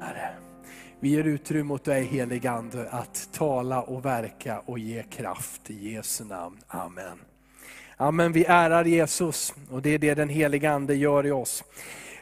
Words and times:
Herre, 0.00 0.28
vi 1.00 1.08
ger 1.08 1.24
utrymme 1.24 1.74
åt 1.74 1.84
dig 1.84 2.04
helig 2.04 2.46
Ande 2.46 2.88
att 2.90 3.28
tala 3.32 3.82
och 3.82 4.04
verka 4.04 4.62
och 4.64 4.78
ge 4.78 5.02
kraft 5.02 5.70
i 5.70 5.92
Jesu 5.92 6.24
namn. 6.24 6.58
Amen. 6.68 7.18
Amen, 7.96 8.32
vi 8.32 8.44
ärar 8.44 8.84
Jesus 8.84 9.54
och 9.70 9.82
det 9.82 9.90
är 9.90 9.98
det 9.98 10.14
den 10.14 10.28
helige 10.28 10.70
Ande 10.70 10.94
gör 10.94 11.26
i 11.26 11.30
oss. 11.30 11.64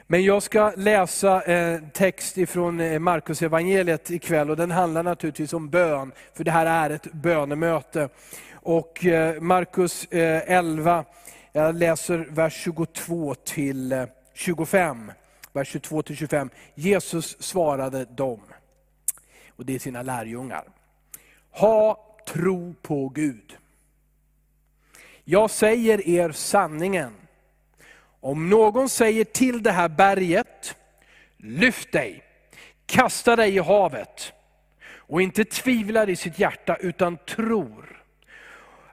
Men 0.07 0.25
jag 0.25 0.43
ska 0.43 0.73
läsa 0.77 1.41
en 1.41 1.91
text 1.91 2.39
ifrån 2.39 2.81
eh, 2.81 2.99
Markus 2.99 3.43
evangeliet 3.43 4.11
ikväll 4.11 4.51
och 4.51 4.57
den 4.57 4.71
handlar 4.71 5.03
naturligtvis 5.03 5.53
om 5.53 5.71
bön, 5.71 6.13
för 6.35 6.45
det 6.45 6.51
här 6.51 6.67
är 6.67 6.91
ett 6.91 7.13
bönemöte. 7.13 8.09
Och 8.53 9.07
eh, 9.07 9.41
Markus 9.41 10.07
11, 10.11 11.05
jag 11.53 11.75
läser 11.75 12.27
vers 12.31 12.55
22 12.55 13.35
till 13.35 14.07
25. 14.35 15.13
Vers 15.57 15.75
22-25. 15.75 16.51
Jesus 16.75 17.43
svarade 17.43 18.05
dem, 18.05 18.41
och 19.49 19.67
det 19.67 19.75
är 19.75 19.79
sina 19.79 20.03
lärjungar. 20.03 20.65
Ha 21.51 22.17
tro 22.27 22.75
på 22.83 23.09
Gud. 23.09 23.57
Jag 25.25 25.51
säger 25.51 26.09
er 26.09 26.33
sanningen. 26.33 27.13
Om 28.21 28.49
någon 28.49 28.89
säger 28.89 29.25
till 29.25 29.63
det 29.63 29.73
här 29.73 29.89
berget, 29.89 30.77
lyft 31.37 31.93
dig, 31.93 32.23
kasta 32.87 33.37
dig 33.37 33.55
i 33.55 33.59
havet, 33.59 34.33
och 34.89 35.23
inte 35.23 35.45
tvivlar 35.45 36.09
i 36.09 36.17
sitt 36.17 36.39
hjärta 36.39 36.77
utan 36.77 37.17
tror 37.17 38.03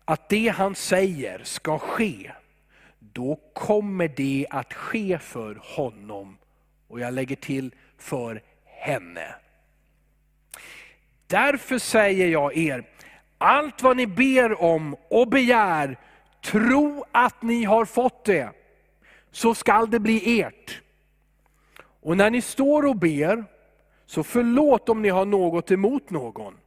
att 0.05 0.29
det 0.29 0.47
han 0.47 0.75
säger 0.75 1.43
ska 1.43 1.79
ske, 1.79 2.31
då 2.99 3.39
kommer 3.53 4.07
det 4.07 4.47
att 4.49 4.73
ske 4.73 5.19
för 5.19 5.61
honom. 5.63 6.37
Och 6.93 6.99
jag 6.99 7.13
lägger 7.13 7.35
till, 7.35 7.75
för 7.97 8.41
henne. 8.65 9.35
Därför 11.27 11.77
säger 11.77 12.27
jag 12.27 12.57
er, 12.57 12.83
allt 13.37 13.81
vad 13.81 13.97
ni 13.97 14.07
ber 14.07 14.61
om 14.61 14.95
och 15.09 15.27
begär, 15.27 15.99
tro 16.43 17.05
att 17.11 17.41
ni 17.41 17.63
har 17.63 17.85
fått 17.85 18.25
det, 18.25 18.49
så 19.31 19.55
skall 19.55 19.89
det 19.89 19.99
bli 19.99 20.41
ert. 20.41 20.81
Och 22.01 22.17
när 22.17 22.29
ni 22.29 22.41
står 22.41 22.85
och 22.85 22.95
ber, 22.95 23.45
så 24.05 24.23
förlåt 24.23 24.89
om 24.89 25.01
ni 25.01 25.09
har 25.09 25.25
något 25.25 25.71
emot 25.71 26.09
någon. 26.09 26.57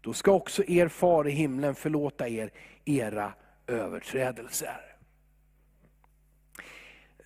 Då 0.00 0.12
ska 0.12 0.32
också 0.32 0.64
er 0.64 0.88
far 0.88 1.28
i 1.28 1.30
himlen 1.30 1.74
förlåta 1.74 2.28
er 2.28 2.50
era 2.84 3.32
överträdelser. 3.66 4.91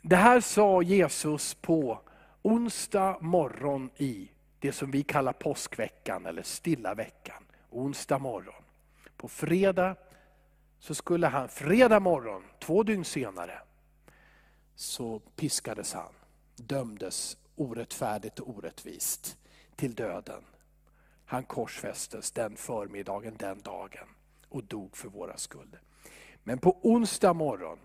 Det 0.08 0.16
här 0.16 0.40
sa 0.40 0.82
Jesus 0.82 1.54
på 1.54 2.00
onsdag 2.42 3.18
morgon 3.20 3.90
i 3.96 4.30
det 4.58 4.72
som 4.72 4.90
vi 4.90 5.02
kallar 5.02 5.32
påskveckan 5.32 6.26
eller 6.26 6.42
stilla 6.42 6.94
veckan. 6.94 7.44
Onsdag 7.70 8.18
morgon. 8.18 8.62
På 9.16 9.28
fredag 9.28 9.96
så 10.78 10.94
skulle 10.94 11.26
han, 11.26 11.48
fredag 11.48 12.00
morgon, 12.00 12.42
två 12.60 12.82
dygn 12.82 13.04
senare, 13.04 13.58
så 14.74 15.18
piskades 15.18 15.92
han, 15.92 16.12
dömdes 16.56 17.36
orättfärdigt 17.56 18.38
och 18.38 18.48
orättvist 18.48 19.36
till 19.76 19.94
döden. 19.94 20.44
Han 21.24 21.44
korsfästes 21.44 22.30
den 22.30 22.56
förmiddagen, 22.56 23.36
den 23.38 23.60
dagen 23.60 24.08
och 24.48 24.64
dog 24.64 24.96
för 24.96 25.08
våra 25.08 25.36
skulder. 25.36 25.80
Men 26.42 26.58
på 26.58 26.78
onsdag 26.82 27.32
morgon, 27.32 27.78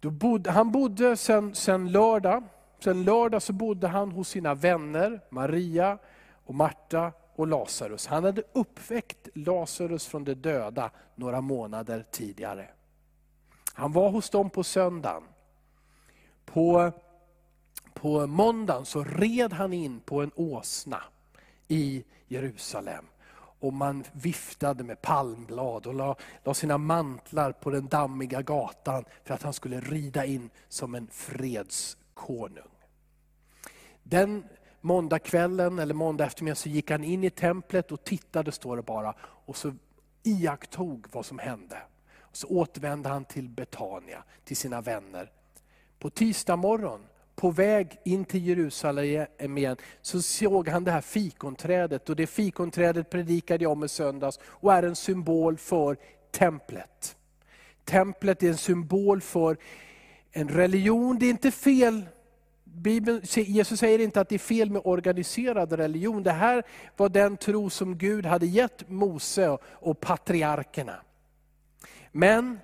bodde, 0.00 0.50
han 0.50 0.72
bodde 0.72 1.16
sen, 1.16 1.54
sen 1.54 1.92
lördag, 1.92 2.42
sen 2.78 3.04
lördag 3.04 3.42
så 3.42 3.52
bodde 3.52 3.88
han 3.88 4.12
hos 4.12 4.28
sina 4.28 4.54
vänner, 4.54 5.20
Maria 5.30 5.98
och 6.44 6.54
Marta 6.54 7.12
och 7.36 7.46
Lazarus. 7.46 8.06
Han 8.06 8.24
hade 8.24 8.42
uppväckt 8.52 9.28
Lazarus 9.34 10.06
från 10.06 10.24
de 10.24 10.34
döda 10.34 10.90
några 11.14 11.40
månader 11.40 12.04
tidigare. 12.10 12.68
Han 13.74 13.92
var 13.92 14.10
hos 14.10 14.30
dem 14.30 14.50
på 14.50 14.64
söndagen. 14.64 15.22
På, 16.44 16.92
på 17.94 18.26
måndagen 18.26 18.84
så 18.84 19.04
red 19.04 19.52
han 19.52 19.72
in 19.72 20.00
på 20.00 20.22
en 20.22 20.30
åsna 20.34 21.02
i 21.68 22.04
Jerusalem. 22.28 23.04
Och 23.66 23.72
man 23.72 24.04
viftade 24.12 24.84
med 24.84 25.02
palmblad 25.02 25.86
och 25.86 25.94
la, 25.94 26.16
la 26.44 26.54
sina 26.54 26.78
mantlar 26.78 27.52
på 27.52 27.70
den 27.70 27.86
dammiga 27.86 28.42
gatan 28.42 29.04
för 29.24 29.34
att 29.34 29.42
han 29.42 29.52
skulle 29.52 29.80
rida 29.80 30.24
in 30.24 30.50
som 30.68 30.94
en 30.94 31.08
fredskonung. 31.12 32.68
Den 34.02 34.44
måndagskvällen 34.80 35.78
eller 35.78 35.94
måndag 35.94 36.24
eftermiddag 36.26 36.54
så 36.54 36.68
gick 36.68 36.90
han 36.90 37.04
in 37.04 37.24
i 37.24 37.30
templet 37.30 37.92
och 37.92 38.04
tittade, 38.04 38.52
står 38.52 38.76
det 38.76 38.82
bara, 38.82 39.14
och 39.20 39.56
så 39.56 39.74
iakttog 40.22 41.06
vad 41.12 41.26
som 41.26 41.38
hände. 41.38 41.78
Och 42.20 42.36
så 42.36 42.46
återvände 42.46 43.08
han 43.08 43.24
till 43.24 43.48
Betania, 43.48 44.24
till 44.44 44.56
sina 44.56 44.80
vänner. 44.80 45.30
På 45.98 46.10
tisdag 46.10 46.56
morgon, 46.56 47.00
på 47.36 47.50
väg 47.50 47.98
in 48.04 48.24
till 48.24 48.46
Jerusalem 48.46 49.58
igen, 49.58 49.76
så 50.02 50.22
såg 50.22 50.68
han 50.68 50.84
det 50.84 50.90
här 50.90 51.00
fikonträdet. 51.00 52.08
Och 52.08 52.16
det 52.16 52.26
fikonträdet 52.26 53.10
predikade 53.10 53.64
jag 53.64 53.72
om 53.72 53.84
i 53.84 53.88
söndags 53.88 54.38
och 54.44 54.72
är 54.72 54.82
en 54.82 54.96
symbol 54.96 55.56
för 55.56 55.96
templet. 56.30 57.16
Templet 57.84 58.42
är 58.42 58.48
en 58.48 58.56
symbol 58.56 59.20
för 59.20 59.56
en 60.32 60.48
religion, 60.48 61.18
det 61.18 61.26
är 61.26 61.30
inte 61.30 61.50
fel 61.50 62.06
Bibeln, 62.64 63.20
Jesus 63.34 63.80
säger 63.80 63.98
inte 63.98 64.20
att 64.20 64.28
det 64.28 64.34
är 64.34 64.38
fel 64.38 64.70
med 64.70 64.82
organiserad 64.84 65.72
religion. 65.72 66.22
Det 66.22 66.32
här 66.32 66.62
var 66.96 67.08
den 67.08 67.36
tro 67.36 67.70
som 67.70 67.98
Gud 67.98 68.26
hade 68.26 68.46
gett 68.46 68.88
Mose 68.88 69.58
och 69.62 70.00
patriarkerna. 70.00 71.00
Men 72.12 72.58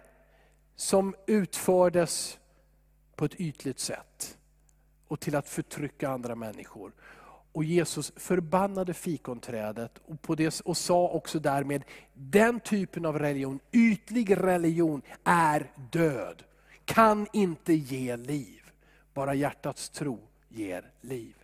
som 0.77 1.15
utfördes 1.27 2.39
på 3.16 3.25
ett 3.25 3.41
ytligt 3.41 3.81
sätt 3.81 4.39
och 5.12 5.21
till 5.21 5.37
att 5.37 5.49
förtrycka 5.49 6.09
andra 6.09 6.34
människor. 6.34 6.93
Och 7.53 7.65
Jesus 7.65 8.12
förbannade 8.17 8.95
fikonträdet 8.95 9.93
och, 10.06 10.23
på 10.23 10.34
det, 10.34 10.61
och 10.61 10.77
sa 10.77 11.09
också 11.09 11.39
därmed, 11.39 11.84
den 12.15 12.61
typen 12.61 13.06
av 13.06 13.19
religion, 13.19 13.61
ytlig 13.72 14.37
religion, 14.37 15.03
är 15.25 15.71
död. 15.91 16.43
Kan 16.84 17.27
inte 17.33 17.72
ge 17.72 18.17
liv. 18.17 18.62
Bara 19.15 19.34
hjärtats 19.34 19.91
tro 19.91 20.21
ger 20.49 20.91
liv. 21.01 21.34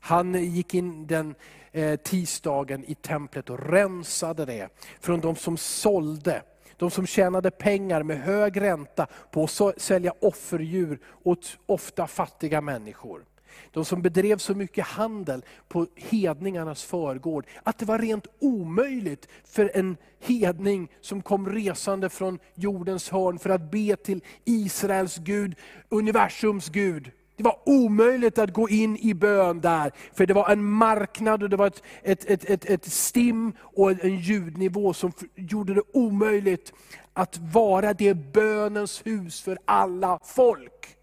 Han 0.00 0.34
gick 0.34 0.74
in 0.74 1.06
den 1.06 1.34
eh, 1.72 1.96
tisdagen 1.96 2.84
i 2.84 2.94
templet 2.94 3.50
och 3.50 3.70
rensade 3.70 4.44
det 4.44 4.68
från 5.00 5.20
de 5.20 5.36
som 5.36 5.56
sålde, 5.56 6.42
de 6.76 6.90
som 6.90 7.06
tjänade 7.06 7.50
pengar 7.50 8.02
med 8.02 8.20
hög 8.20 8.60
ränta 8.60 9.06
på 9.30 9.44
att 9.44 9.80
sälja 9.80 10.12
offerdjur 10.20 10.98
åt 11.22 11.58
ofta 11.66 12.06
fattiga 12.06 12.60
människor. 12.60 13.24
De 13.70 13.84
som 13.84 14.02
bedrev 14.02 14.38
så 14.38 14.54
mycket 14.54 14.86
handel 14.86 15.44
på 15.68 15.86
hedningarnas 15.96 16.82
förgård, 16.82 17.46
att 17.62 17.78
det 17.78 17.84
var 17.84 17.98
rent 17.98 18.26
omöjligt 18.38 19.28
för 19.44 19.70
en 19.74 19.96
hedning 20.20 20.88
som 21.00 21.22
kom 21.22 21.48
resande 21.48 22.08
från 22.08 22.38
jordens 22.54 23.10
hörn 23.10 23.38
för 23.38 23.50
att 23.50 23.70
be 23.70 23.96
till 23.96 24.24
Israels 24.44 25.16
Gud, 25.16 25.54
universums 25.88 26.68
Gud. 26.68 27.10
Det 27.36 27.42
var 27.42 27.58
omöjligt 27.66 28.38
att 28.38 28.52
gå 28.52 28.68
in 28.68 28.96
i 28.96 29.14
bön 29.14 29.60
där, 29.60 29.92
för 30.12 30.26
det 30.26 30.34
var 30.34 30.50
en 30.50 30.64
marknad 30.64 31.42
och 31.42 31.50
det 31.50 31.56
var 31.56 31.66
ett, 31.66 31.82
ett, 32.02 32.24
ett, 32.24 32.44
ett, 32.44 32.64
ett 32.64 32.92
stim 32.92 33.52
och 33.60 34.04
en 34.04 34.16
ljudnivå 34.16 34.94
som 34.94 35.12
gjorde 35.34 35.74
det 35.74 35.82
omöjligt 35.92 36.72
att 37.12 37.38
vara 37.38 37.94
det 37.94 38.14
bönens 38.14 39.06
hus 39.06 39.42
för 39.42 39.58
alla 39.64 40.18
folk 40.24 40.96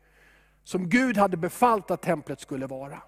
som 0.64 0.90
Gud 0.90 1.18
hade 1.18 1.38
befallt 1.38 1.92
att 1.92 2.02
templet 2.02 2.40
skulle 2.40 2.68
vara. 2.68 3.04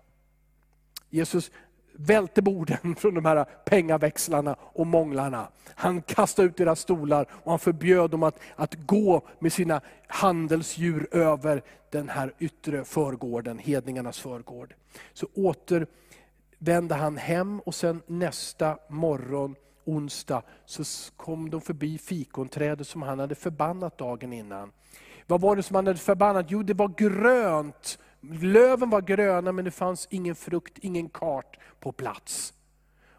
Jesus 1.10 1.52
välte 1.94 2.42
borden 2.42 2.96
från 2.98 3.14
de 3.14 3.26
här 3.26 3.46
pengaväxlarna 3.66 4.56
och 4.60 4.88
månglarna. 4.88 5.48
Han 5.76 6.02
kastade 6.02 6.48
ut 6.48 6.58
deras 6.58 6.80
stolar 6.80 7.26
och 7.32 7.52
han 7.52 7.60
förbjöd 7.60 8.10
dem 8.10 8.24
att, 8.24 8.40
att 8.56 8.76
gå 8.76 9.28
med 9.40 9.54
sina 9.54 9.82
handelsdjur 10.08 11.08
över 11.12 11.64
den 11.90 12.10
här 12.10 12.34
yttre 12.40 12.84
förgården, 12.84 13.58
hedningarnas 13.58 14.20
förgård. 14.20 14.74
Så 15.14 15.28
återvände 15.34 16.96
han 16.96 17.18
hem 17.18 17.60
och 17.60 17.76
sen 17.76 18.02
nästa 18.08 18.78
morgon, 18.90 19.56
onsdag, 19.86 20.44
så 20.66 20.84
kom 21.18 21.50
de 21.50 21.62
förbi 21.62 21.98
fikonträdet 21.98 22.88
som 22.88 23.02
han 23.02 23.20
hade 23.20 23.36
förbannat 23.36 23.98
dagen 23.98 24.34
innan. 24.34 24.72
Vad 25.28 25.42
var 25.42 25.56
det 25.56 25.64
som 25.64 25.76
han 25.76 25.88
hade 25.88 26.00
förbannat? 26.00 26.46
Jo, 26.50 26.64
det 26.64 26.74
var 26.74 26.88
grönt. 26.98 28.00
Löven 28.32 28.90
var 28.90 29.02
gröna 29.02 29.52
men 29.52 29.66
det 29.66 29.72
fanns 29.72 30.08
ingen 30.10 30.36
frukt, 30.36 30.78
ingen 30.78 31.10
kart 31.10 31.60
på 31.80 31.92
plats. 31.92 32.54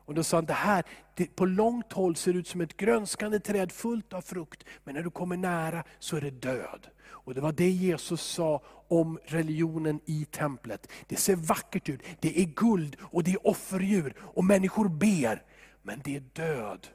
Och 0.07 0.15
då 0.15 0.25
sa 0.25 0.37
han, 0.37 0.45
det 0.45 0.53
här 0.53 0.85
det, 1.15 1.37
på 1.37 1.47
långt 1.47 1.93
håll 1.93 2.17
ser 2.17 2.35
ut 2.35 2.49
som 2.49 2.61
ett 2.61 2.77
grönskande 2.77 3.41
träd 3.41 3.73
fullt 3.73 4.13
av 4.13 4.21
frukt, 4.21 4.65
men 4.85 4.95
när 4.95 5.03
du 5.03 5.11
kommer 5.11 5.37
nära 5.37 5.85
så 5.99 6.17
är 6.17 6.21
det 6.21 6.31
död. 6.31 6.87
Och 7.07 7.35
Det 7.35 7.41
var 7.41 7.53
det 7.53 7.71
Jesus 7.71 8.23
sa 8.23 8.63
om 8.89 9.19
religionen 9.25 10.01
i 10.05 10.25
templet. 10.25 10.89
Det 11.07 11.17
ser 11.17 11.37
vackert 11.37 11.89
ut, 11.89 12.01
det 12.21 12.41
är 12.41 12.45
guld 12.45 12.97
och 13.01 13.25
det 13.25 13.33
är 13.33 13.47
offerdjur 13.47 14.17
och 14.21 14.45
människor 14.45 14.89
ber. 14.89 15.43
Men 15.83 16.01
det 16.05 16.17
är 16.17 16.21
död, 16.21 16.87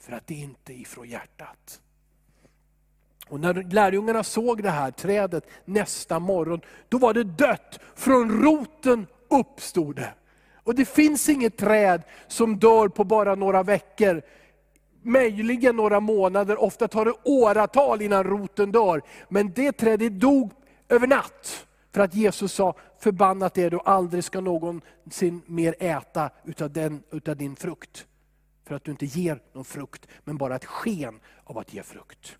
för 0.00 0.12
att 0.12 0.26
det 0.26 0.34
inte 0.34 0.72
är 0.72 0.76
ifrån 0.80 1.08
hjärtat. 1.08 1.80
Och 3.28 3.40
när 3.40 3.72
lärjungarna 3.72 4.24
såg 4.24 4.62
det 4.62 4.70
här 4.70 4.90
trädet 4.90 5.46
nästa 5.64 6.18
morgon, 6.18 6.60
då 6.88 6.98
var 6.98 7.14
det 7.14 7.24
dött. 7.24 7.80
Från 7.94 8.42
roten 8.42 9.06
uppstod 9.28 9.96
det. 9.96 10.14
Och 10.64 10.74
det 10.74 10.84
finns 10.84 11.28
inget 11.28 11.56
träd 11.56 12.02
som 12.28 12.58
dör 12.58 12.88
på 12.88 13.04
bara 13.04 13.34
några 13.34 13.62
veckor. 13.62 14.22
Möjligen 15.02 15.76
några 15.76 16.00
månader, 16.00 16.62
ofta 16.62 16.88
tar 16.88 17.04
det 17.04 17.14
åratal 17.24 18.02
innan 18.02 18.24
roten 18.24 18.72
dör. 18.72 19.02
Men 19.28 19.52
det 19.52 19.72
trädet 19.72 20.20
dog 20.20 20.52
över 20.88 21.06
natt. 21.06 21.66
För 21.92 22.00
att 22.00 22.14
Jesus 22.14 22.52
sa, 22.52 22.74
förbannat 22.98 23.58
är 23.58 23.70
du, 23.70 23.80
aldrig 23.84 24.24
ska 24.24 24.40
någonsin 24.40 25.42
mer 25.46 25.74
äta 25.80 26.30
utav, 26.44 26.72
den, 26.72 27.02
utav 27.10 27.36
din 27.36 27.56
frukt. 27.56 28.06
För 28.66 28.74
att 28.74 28.84
du 28.84 28.90
inte 28.90 29.06
ger 29.06 29.40
någon 29.52 29.64
frukt, 29.64 30.06
men 30.24 30.36
bara 30.36 30.56
ett 30.56 30.64
sken 30.64 31.20
av 31.44 31.58
att 31.58 31.74
ge 31.74 31.82
frukt. 31.82 32.36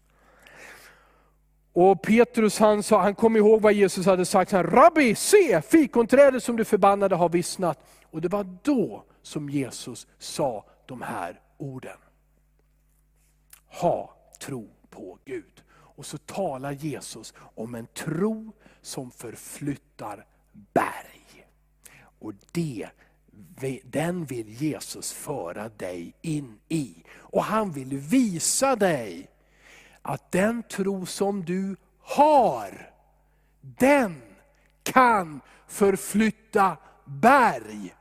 Och 1.78 2.02
Petrus 2.02 2.58
han, 2.58 2.82
sa, 2.82 3.02
han 3.02 3.14
kom 3.14 3.36
ihåg 3.36 3.62
vad 3.62 3.72
Jesus 3.72 4.06
hade 4.06 4.24
sagt. 4.24 4.52
Han, 4.52 4.62
Rabbi, 4.62 5.14
se 5.14 5.62
fikonträdet 5.62 6.42
som 6.42 6.56
du 6.56 6.64
förbannade 6.64 7.14
har 7.16 7.28
vissnat. 7.28 7.78
Och 8.10 8.20
det 8.20 8.28
var 8.28 8.58
då 8.62 9.04
som 9.22 9.50
Jesus 9.50 10.06
sa 10.18 10.64
de 10.86 11.02
här 11.02 11.40
orden. 11.56 11.96
Ha 13.66 14.16
tro 14.40 14.68
på 14.90 15.18
Gud. 15.24 15.62
Och 15.68 16.06
så 16.06 16.18
talar 16.18 16.72
Jesus 16.72 17.34
om 17.38 17.74
en 17.74 17.86
tro 17.86 18.52
som 18.82 19.10
förflyttar 19.10 20.26
berg. 20.52 21.46
Och 22.18 22.32
det, 22.52 22.88
den 23.84 24.24
vill 24.24 24.48
Jesus 24.48 25.12
föra 25.12 25.68
dig 25.68 26.14
in 26.22 26.58
i. 26.68 26.94
Och 27.16 27.44
han 27.44 27.72
vill 27.72 27.96
visa 27.96 28.76
dig 28.76 29.30
att 30.06 30.32
den 30.32 30.62
tro 30.62 31.06
som 31.06 31.44
du 31.44 31.76
har, 32.00 32.90
den 33.60 34.22
kan 34.82 35.40
förflytta 35.68 36.76
berg. 37.04 37.94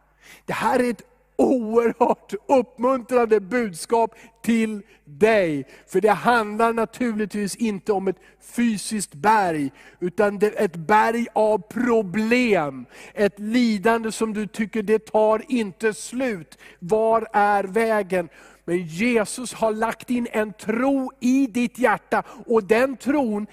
Det 0.46 0.54
här 0.54 0.80
är 0.80 0.90
ett 0.90 1.02
oerhört 1.38 2.34
uppmuntrande 2.48 3.40
budskap 3.40 4.16
till 4.44 4.82
dig. 5.06 5.68
För 5.88 6.02
det 6.02 6.12
handlar 6.12 6.74
naturligtvis 6.74 7.56
inte 7.56 7.92
om 7.94 8.08
ett 8.08 8.20
fysiskt 8.42 9.14
berg, 9.14 9.72
utan 10.00 10.40
ett 10.42 10.76
berg 10.76 11.28
av 11.34 11.58
problem. 11.58 12.86
Ett 13.14 13.40
lidande 13.40 14.12
som 14.12 14.34
du 14.34 14.48
tycker 14.48 14.84
det 14.84 15.06
tar 15.06 15.42
inte 15.48 15.94
slut. 15.94 16.58
Var 16.80 17.28
är 17.34 17.64
vägen? 17.64 18.30
Men 18.66 18.78
Jesus 18.78 19.54
har 19.54 19.72
lagt 19.72 20.10
in 20.10 20.28
en 20.32 20.54
tro 20.54 21.12
i 21.20 21.48
ditt 21.48 21.80
hjärta 21.80 22.24
och 22.46 22.64
den 22.64 22.98
tron 22.98 23.48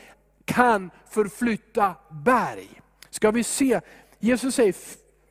kan 0.44 0.90
förflytta 1.10 1.94
berg. 2.10 2.80
Ska 3.10 3.30
vi 3.30 3.44
se, 3.44 3.80
Jesus 4.18 4.54
säger, 4.54 4.74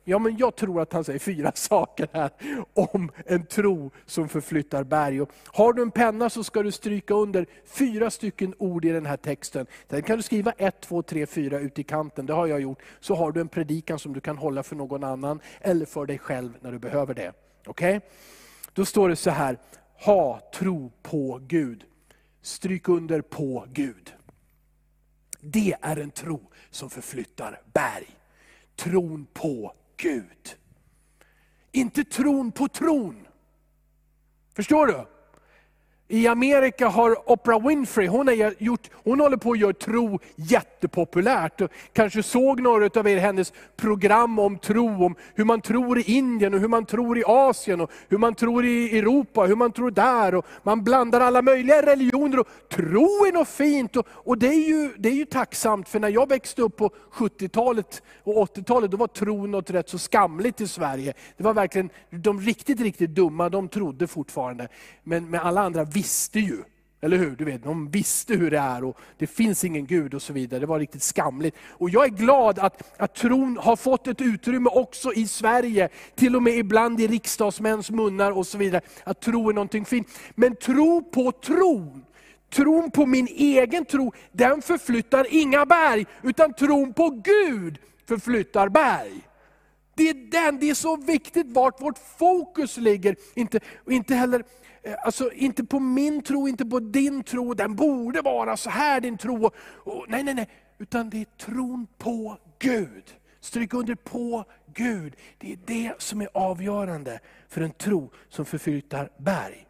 ja 0.04 0.18
men 0.18 0.36
jag 0.36 0.56
tror 0.56 0.80
att 0.80 0.92
han 0.92 1.04
säger 1.04 1.18
fyra 1.18 1.52
saker 1.54 2.08
här 2.12 2.30
om 2.74 3.10
en 3.26 3.46
tro 3.46 3.90
som 4.06 4.28
förflyttar 4.28 4.84
berg. 4.84 5.20
Och 5.20 5.30
har 5.46 5.72
du 5.72 5.82
en 5.82 5.90
penna 5.90 6.30
så 6.30 6.44
ska 6.44 6.62
du 6.62 6.72
stryka 6.72 7.14
under 7.14 7.46
fyra 7.64 8.10
stycken 8.10 8.54
ord 8.58 8.84
i 8.84 8.88
den 8.88 9.06
här 9.06 9.16
texten. 9.16 9.66
Sen 9.90 10.02
kan 10.02 10.16
du 10.16 10.22
skriva 10.22 10.52
ett, 10.52 10.80
två, 10.80 11.02
tre, 11.02 11.26
fyra 11.26 11.58
ut 11.58 11.78
i 11.78 11.82
kanten, 11.82 12.26
det 12.26 12.32
har 12.32 12.46
jag 12.46 12.60
gjort. 12.60 12.82
Så 13.00 13.14
har 13.14 13.32
du 13.32 13.40
en 13.40 13.48
predikan 13.48 13.98
som 13.98 14.12
du 14.12 14.20
kan 14.20 14.38
hålla 14.38 14.62
för 14.62 14.76
någon 14.76 15.04
annan 15.04 15.40
eller 15.60 15.86
för 15.86 16.06
dig 16.06 16.18
själv 16.18 16.50
när 16.60 16.72
du 16.72 16.78
behöver 16.78 17.14
det. 17.14 17.32
Okej? 17.66 17.96
Okay? 17.96 18.08
Då 18.72 18.84
står 18.84 19.08
det 19.08 19.16
så 19.16 19.30
här, 19.30 19.58
ha 20.04 20.50
tro 20.54 20.92
på 21.02 21.40
Gud. 21.46 21.84
Stryk 22.42 22.88
under 22.88 23.20
på 23.20 23.66
Gud. 23.72 24.14
Det 25.40 25.76
är 25.80 25.96
en 25.96 26.10
tro 26.10 26.50
som 26.70 26.90
förflyttar 26.90 27.60
berg. 27.72 28.16
Tron 28.76 29.26
på 29.32 29.74
Gud. 29.96 30.56
Inte 31.72 32.04
tron 32.04 32.52
på 32.52 32.68
tron. 32.68 33.26
Förstår 34.54 34.86
du? 34.86 35.06
I 36.12 36.26
Amerika 36.26 36.88
har 36.88 37.30
Oprah 37.30 37.66
Winfrey, 37.68 38.06
hon, 38.06 38.28
har 38.28 38.62
gjort, 38.62 38.90
hon 38.92 39.20
håller 39.20 39.36
på 39.36 39.52
att 39.52 39.58
göra 39.58 39.72
tro 39.72 40.20
jättepopulärt. 40.36 41.62
Kanske 41.92 42.22
såg 42.22 42.60
några 42.60 43.00
av 43.00 43.08
er 43.08 43.16
hennes 43.16 43.52
program 43.76 44.38
om 44.38 44.58
tro, 44.58 45.04
om 45.04 45.14
hur 45.34 45.44
man 45.44 45.60
tror 45.60 45.98
i 45.98 46.02
Indien, 46.02 46.54
och 46.54 46.60
hur 46.60 46.68
man 46.68 46.86
tror 46.86 47.18
i 47.18 47.22
Asien, 47.26 47.80
och 47.80 47.90
hur 48.08 48.18
man 48.18 48.34
tror 48.34 48.64
i 48.64 48.98
Europa, 48.98 49.42
hur 49.44 49.56
man 49.56 49.72
tror 49.72 49.90
där. 49.90 50.34
Och 50.34 50.46
man 50.62 50.84
blandar 50.84 51.20
alla 51.20 51.42
möjliga 51.42 51.86
religioner. 51.86 52.38
Och 52.38 52.48
tro 52.68 53.26
är 53.26 53.32
något 53.32 53.48
fint, 53.48 53.96
och, 53.96 54.06
och 54.10 54.38
det, 54.38 54.48
är 54.48 54.68
ju, 54.68 54.90
det 54.98 55.08
är 55.08 55.14
ju 55.14 55.24
tacksamt, 55.24 55.88
för 55.88 56.00
när 56.00 56.08
jag 56.08 56.28
växte 56.28 56.62
upp 56.62 56.76
på 56.76 56.90
70-talet 57.12 58.02
och 58.22 58.56
80-talet, 58.56 58.90
då 58.90 58.96
var 58.96 59.06
tro 59.06 59.46
något 59.46 59.70
rätt 59.70 59.88
så 59.88 59.98
skamligt 59.98 60.60
i 60.60 60.68
Sverige. 60.68 61.14
Det 61.36 61.44
var 61.44 61.54
verkligen, 61.54 61.90
de 62.10 62.40
riktigt, 62.40 62.80
riktigt 62.80 63.10
dumma, 63.10 63.48
de 63.48 63.68
trodde 63.68 64.06
fortfarande. 64.06 64.68
Men 65.02 65.30
med 65.30 65.40
alla 65.40 65.60
andra 65.60 65.84
visste 66.02 66.40
ju, 66.40 66.62
eller 67.00 67.16
hur? 67.16 67.36
Du 67.36 67.44
vet, 67.44 67.64
de 67.64 67.90
visste 67.90 68.34
hur 68.34 68.50
det 68.50 68.58
är 68.58 68.84
och 68.84 68.98
det 69.18 69.26
finns 69.26 69.64
ingen 69.64 69.86
Gud 69.86 70.14
och 70.14 70.22
så 70.22 70.32
vidare. 70.32 70.60
Det 70.60 70.66
var 70.66 70.78
riktigt 70.78 71.02
skamligt. 71.02 71.56
Och 71.68 71.90
jag 71.90 72.04
är 72.04 72.08
glad 72.08 72.58
att, 72.58 73.00
att 73.00 73.14
tron 73.14 73.56
har 73.56 73.76
fått 73.76 74.06
ett 74.06 74.20
utrymme 74.20 74.70
också 74.70 75.12
i 75.12 75.26
Sverige, 75.26 75.88
till 76.14 76.36
och 76.36 76.42
med 76.42 76.54
ibland 76.54 77.00
i 77.00 77.06
riksdagsmäns 77.06 77.90
munnar 77.90 78.32
och 78.32 78.46
så 78.46 78.58
vidare. 78.58 78.82
Att 79.04 79.20
tro 79.20 79.50
är 79.50 79.54
någonting 79.54 79.84
fint. 79.84 80.08
Men 80.34 80.56
tro 80.56 81.10
på 81.10 81.32
tron, 81.32 82.04
tron 82.50 82.90
på 82.90 83.06
min 83.06 83.28
egen 83.30 83.84
tro, 83.84 84.12
den 84.32 84.62
förflyttar 84.62 85.26
inga 85.30 85.66
berg, 85.66 86.06
utan 86.22 86.54
tron 86.54 86.92
på 86.92 87.10
Gud 87.10 87.78
förflyttar 88.08 88.68
berg. 88.68 89.22
Det 89.94 90.08
är, 90.08 90.14
den, 90.14 90.58
det 90.58 90.70
är 90.70 90.74
så 90.74 90.96
viktigt 90.96 91.46
vart 91.48 91.80
vårt 91.80 91.98
fokus 92.18 92.76
ligger. 92.76 93.16
Inte, 93.34 93.60
inte 93.86 94.14
heller 94.14 94.44
Eh, 94.82 94.94
alltså 95.02 95.32
inte 95.32 95.64
på 95.64 95.80
min 95.80 96.22
tro, 96.22 96.48
inte 96.48 96.64
på 96.66 96.80
din 96.80 97.22
tro, 97.22 97.54
den 97.54 97.76
borde 97.76 98.20
vara 98.20 98.56
så 98.56 98.70
här 98.70 99.00
din 99.00 99.18
tro. 99.18 99.50
Och, 99.64 100.04
nej, 100.08 100.22
nej, 100.22 100.34
nej, 100.34 100.48
utan 100.78 101.10
det 101.10 101.20
är 101.20 101.44
tron 101.44 101.86
på 101.98 102.38
Gud. 102.58 103.04
Stryk 103.40 103.74
under 103.74 103.94
på 103.94 104.44
Gud. 104.74 105.16
Det 105.38 105.52
är 105.52 105.58
det 105.66 105.92
som 105.98 106.20
är 106.20 106.28
avgörande 106.34 107.20
för 107.48 107.60
en 107.60 107.70
tro 107.70 108.10
som 108.28 108.44
förflyttar 108.44 109.10
berg. 109.18 109.66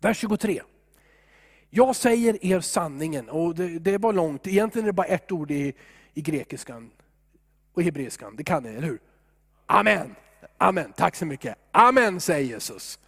Vers 0.00 0.18
23. 0.18 0.62
Jag 1.70 1.96
säger 1.96 2.46
er 2.46 2.60
sanningen, 2.60 3.28
och 3.28 3.54
det, 3.54 3.78
det 3.78 3.98
var 3.98 4.12
långt, 4.12 4.46
egentligen 4.46 4.84
är 4.84 4.88
det 4.88 4.92
bara 4.92 5.06
ett 5.06 5.32
ord 5.32 5.50
i, 5.50 5.74
i 6.14 6.22
grekiskan 6.22 6.90
och 7.72 7.82
hebreiskan, 7.82 8.36
det 8.36 8.44
kan 8.44 8.62
ni, 8.62 8.68
eller 8.68 8.88
hur? 8.88 8.98
Amen. 9.66 10.14
Amen, 10.58 10.92
tack 10.96 11.16
så 11.16 11.26
mycket. 11.26 11.54
Amen 11.72 12.20
säger 12.20 12.46
Jesus. 12.48 12.98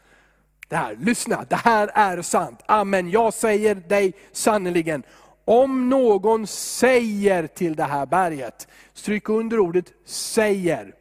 Det 0.68 0.76
här, 0.76 0.96
lyssna, 1.00 1.44
det 1.48 1.56
här 1.56 1.90
är 1.94 2.22
sant. 2.22 2.62
Amen, 2.66 3.10
jag 3.10 3.34
säger 3.34 3.74
dig 3.74 4.12
sannerligen. 4.32 5.02
Om 5.44 5.88
någon 5.88 6.46
säger 6.46 7.46
till 7.46 7.76
det 7.76 7.84
här 7.84 8.06
berget, 8.06 8.68
stryk 8.94 9.28
under 9.28 9.58
ordet 9.58 9.92
säger. 10.04 10.94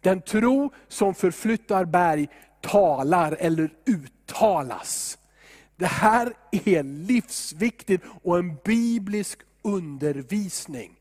Den 0.00 0.20
tro 0.22 0.72
som 0.88 1.14
förflyttar 1.14 1.84
berg 1.84 2.28
talar 2.60 3.36
eller 3.40 3.70
uttalas. 3.86 5.18
Det 5.76 5.86
här 5.86 6.32
är 6.50 6.82
livsviktigt 6.82 8.04
och 8.22 8.38
en 8.38 8.56
biblisk 8.64 9.38
undervisning. 9.62 10.94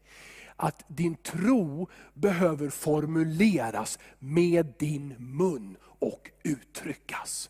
Att 0.56 0.84
din 0.88 1.16
tro 1.16 1.90
behöver 2.14 2.70
formuleras 2.70 4.00
med 4.20 4.74
din 4.80 5.16
mun 5.18 5.78
och 6.00 6.30
uttryckas. 6.44 7.50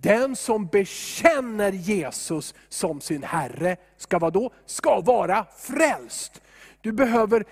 Den 0.00 0.36
som 0.36 0.66
bekänner 0.66 1.72
Jesus 1.72 2.54
som 2.68 3.00
sin 3.00 3.22
Herre, 3.22 3.76
ska 3.96 4.18
vadå? 4.18 4.40
då? 4.40 4.54
Ska 4.66 5.00
vara 5.00 5.46
frälst. 5.58 6.42
Du 6.80 6.92
behöver 6.92 7.44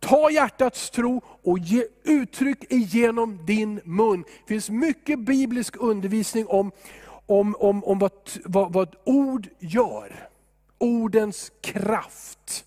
ta 0.00 0.30
hjärtats 0.30 0.90
tro 0.90 1.20
och 1.42 1.58
ge 1.58 1.84
uttryck 2.04 2.72
genom 2.72 3.46
din 3.46 3.80
mun. 3.84 4.22
Det 4.22 4.48
finns 4.48 4.70
mycket 4.70 5.18
biblisk 5.18 5.76
undervisning 5.78 6.46
om, 6.46 6.72
om, 7.26 7.56
om, 7.58 7.84
om 7.84 7.98
vad, 7.98 8.12
vad, 8.44 8.72
vad 8.72 8.96
ord 9.04 9.48
gör. 9.58 10.28
Ordens 10.78 11.52
kraft. 11.60 12.64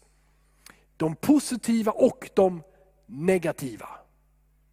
De 0.98 1.16
positiva 1.16 1.92
och 1.92 2.30
de 2.34 2.64
negativa. 3.06 3.90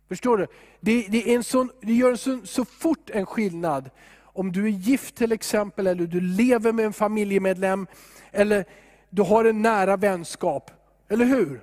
Förstår 0.09 0.39
du? 0.39 0.47
Det, 0.81 1.07
det, 1.09 1.31
är 1.31 1.37
en 1.37 1.45
sån, 1.45 1.71
det 1.81 1.93
gör 1.93 2.11
en 2.11 2.19
sån, 2.19 2.47
så 2.47 2.65
fort 2.65 3.11
en 3.11 3.27
skillnad. 3.27 3.91
Om 4.33 4.53
du 4.53 4.65
är 4.65 4.71
gift 4.71 5.15
till 5.15 5.33
exempel, 5.33 5.87
eller 5.87 6.07
du 6.07 6.21
lever 6.21 6.73
med 6.73 6.87
en 6.87 6.93
familjemedlem, 6.93 7.87
eller 8.33 8.65
du 9.11 9.23
har 9.23 9.45
en 9.45 9.63
nära 9.63 9.97
vänskap. 9.97 10.71
Eller 11.09 11.25
hur? 11.25 11.61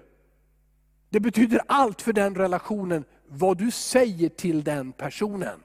Det 1.10 1.20
betyder 1.20 1.62
allt 1.68 2.02
för 2.02 2.14
den 2.14 2.36
relationen, 2.36 3.04
vad 3.28 3.58
du 3.58 3.72
säger 3.72 4.30
till 4.30 4.64
den 4.64 4.92
personen. 4.92 5.60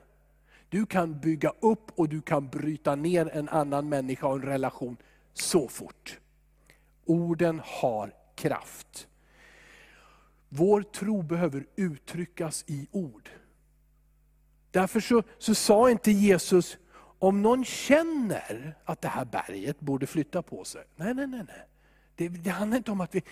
Du 0.68 0.86
kan 0.86 1.20
bygga 1.20 1.52
upp 1.60 1.90
och 1.98 2.08
du 2.08 2.20
kan 2.20 2.48
bryta 2.48 2.94
ner 2.94 3.28
en 3.32 3.48
annan 3.48 3.88
människa 3.88 4.26
och 4.26 4.36
en 4.36 4.42
relation 4.42 4.96
så 5.32 5.68
fort. 5.68 6.18
Orden 7.04 7.60
har 7.64 8.14
kraft. 8.34 9.06
Vår 10.48 10.82
tro 10.82 11.22
behöver 11.22 11.66
uttryckas 11.76 12.64
i 12.66 12.88
ord. 12.90 13.30
Därför 14.70 15.00
så, 15.00 15.22
så 15.38 15.54
sa 15.54 15.90
inte 15.90 16.10
Jesus, 16.10 16.78
om 17.22 17.42
någon 17.42 17.64
känner 17.64 18.74
att 18.84 19.00
det 19.00 19.08
här 19.08 19.24
berget 19.24 19.80
borde 19.80 20.06
flytta 20.06 20.42
på 20.42 20.64
sig. 20.64 20.84
Nej, 20.96 21.14
nej, 21.14 21.26
nej. 21.26 21.42
nej. 21.46 21.66
Det, 22.16 22.28
det 22.28 22.50
handlar 22.50 22.76
inte 22.76 22.90
om 22.90 23.00
att 23.00 23.14
vi 23.14 23.22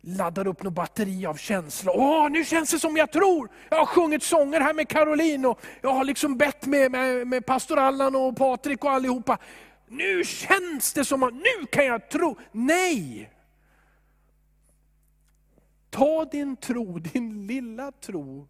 laddar 0.00 0.46
upp 0.46 0.62
något 0.62 0.72
batteri 0.72 1.26
av 1.26 1.34
känslor. 1.34 1.94
Åh, 1.96 2.30
nu 2.30 2.44
känns 2.44 2.70
det 2.70 2.78
som 2.78 2.96
jag 2.96 3.12
tror. 3.12 3.48
Jag 3.68 3.78
har 3.78 3.86
sjungit 3.86 4.22
sånger 4.22 4.60
här 4.60 4.74
med 4.74 4.88
Caroline 4.88 5.44
och 5.44 5.60
jag 5.80 5.94
har 5.94 6.04
liksom 6.04 6.36
bett 6.36 6.66
med, 6.66 6.90
med, 6.90 7.26
med 7.26 7.46
pastor 7.46 7.78
Allan 7.78 8.16
och 8.16 8.36
Patrik 8.36 8.84
och 8.84 8.90
allihopa. 8.90 9.38
Nu 9.88 10.24
känns 10.24 10.92
det 10.92 11.04
som 11.04 11.22
att 11.22 11.34
nu 11.34 11.66
kan 11.70 11.86
jag 11.86 12.10
tro. 12.10 12.36
Nej! 12.52 13.30
Ta 15.90 16.24
din 16.24 16.56
tro, 16.56 16.98
din 16.98 17.46
lilla 17.46 17.92
tro. 17.92 18.48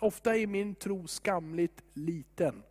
Ofta 0.00 0.36
är 0.36 0.46
min 0.46 0.74
tro 0.74 1.06
skamligt 1.06 1.82
liten. 1.94 2.62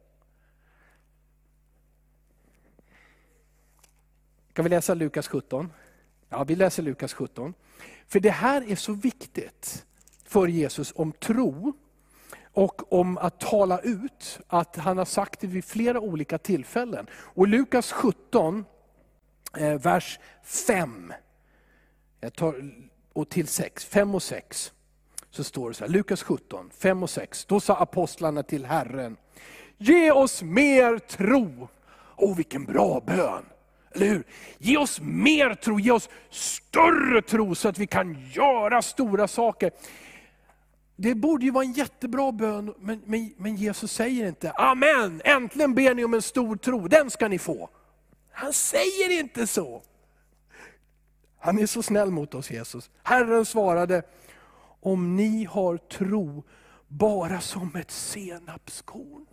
Ska 4.55 4.63
vi 4.63 4.69
läsa 4.69 4.93
Lukas 4.93 5.27
17? 5.27 5.71
Ja, 6.29 6.43
vi 6.43 6.55
läser 6.55 6.83
Lukas 6.83 7.13
17. 7.13 7.53
För 8.07 8.19
det 8.19 8.29
här 8.29 8.71
är 8.71 8.75
så 8.75 8.93
viktigt 8.93 9.85
för 10.23 10.47
Jesus 10.47 10.93
om 10.95 11.11
tro 11.11 11.73
och 12.53 12.93
om 12.93 13.17
att 13.17 13.39
tala 13.39 13.79
ut, 13.79 14.39
att 14.47 14.75
han 14.75 14.97
har 14.97 15.05
sagt 15.05 15.39
det 15.39 15.47
vid 15.47 15.65
flera 15.65 15.99
olika 15.99 16.37
tillfällen. 16.37 17.07
Och 17.13 17.47
Lukas 17.47 17.91
17, 17.91 18.65
eh, 19.57 19.73
vers 19.73 20.19
5 20.43 21.13
tar, 22.35 22.71
och 23.13 23.29
till 23.29 23.47
6, 23.47 23.85
5 23.85 24.15
och 24.15 24.23
6, 24.23 24.73
så 25.29 25.43
står 25.43 25.69
det 25.69 25.75
så 25.75 25.83
här, 25.83 25.91
Lukas 25.91 26.23
17, 26.23 26.69
5 26.73 27.03
och 27.03 27.09
6. 27.09 27.45
Då 27.45 27.59
sa 27.59 27.75
apostlarna 27.75 28.43
till 28.43 28.65
Herren, 28.65 29.17
ge 29.77 30.11
oss 30.11 30.41
mer 30.41 30.99
tro. 30.99 31.67
Åh 32.15 32.35
vilken 32.35 32.65
bra 32.65 33.03
bön! 33.07 33.45
Eller 33.95 34.07
hur? 34.07 34.23
Ge 34.57 34.77
oss 34.77 35.01
mer 35.01 35.53
tro, 35.53 35.79
ge 35.79 35.91
oss 35.91 36.09
större 36.29 37.21
tro 37.21 37.55
så 37.55 37.69
att 37.69 37.77
vi 37.77 37.87
kan 37.87 38.17
göra 38.31 38.81
stora 38.81 39.27
saker. 39.27 39.71
Det 40.95 41.15
borde 41.15 41.45
ju 41.45 41.51
vara 41.51 41.63
en 41.63 41.73
jättebra 41.73 42.31
bön, 42.31 42.73
men, 42.79 43.01
men, 43.05 43.33
men, 43.37 43.55
Jesus 43.55 43.91
säger 43.91 44.27
inte, 44.27 44.51
Amen, 44.51 45.21
äntligen 45.25 45.73
ber 45.73 45.95
ni 45.95 46.05
om 46.05 46.13
en 46.13 46.21
stor 46.21 46.55
tro, 46.55 46.87
den 46.87 47.11
ska 47.11 47.27
ni 47.27 47.39
få. 47.39 47.69
Han 48.31 48.53
säger 48.53 49.19
inte 49.19 49.47
så. 49.47 49.81
Han 51.39 51.59
är 51.59 51.65
så 51.65 51.83
snäll 51.83 52.11
mot 52.11 52.35
oss 52.35 52.51
Jesus. 52.51 52.89
Herren 53.03 53.45
svarade, 53.45 54.03
om 54.79 55.15
ni 55.15 55.45
har 55.45 55.77
tro 55.77 56.43
bara 56.87 57.41
som 57.41 57.75
ett 57.75 57.91
senapskorn, 57.91 59.25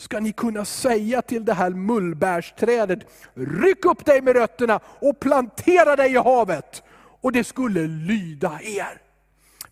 ska 0.00 0.20
ni 0.20 0.32
kunna 0.32 0.64
säga 0.64 1.22
till 1.22 1.44
det 1.44 1.54
här 1.54 1.70
mullbärsträdet, 1.70 2.98
ryck 3.34 3.84
upp 3.84 4.04
dig 4.04 4.22
med 4.22 4.36
rötterna 4.36 4.80
och 4.84 5.20
plantera 5.20 5.96
dig 5.96 6.12
i 6.12 6.16
havet. 6.16 6.82
Och 7.20 7.32
det 7.32 7.44
skulle 7.44 7.86
lyda 7.86 8.60
er. 8.62 9.00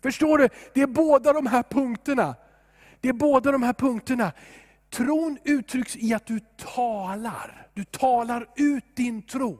Förstår 0.01 0.37
du? 0.37 0.49
Det 0.73 0.81
är 0.81 0.87
båda 0.87 1.33
de 1.33 1.47
här 1.47 1.63
punkterna. 1.63 2.35
Det 3.01 3.09
är 3.09 3.13
båda 3.13 3.51
de 3.51 3.63
här 3.63 3.73
punkterna. 3.73 4.31
Tron 4.89 5.37
uttrycks 5.43 5.95
i 5.95 6.13
att 6.13 6.25
du 6.25 6.39
talar. 6.57 7.67
Du 7.73 7.83
talar 7.83 8.47
ut 8.55 8.95
din 8.95 9.21
tro. 9.21 9.59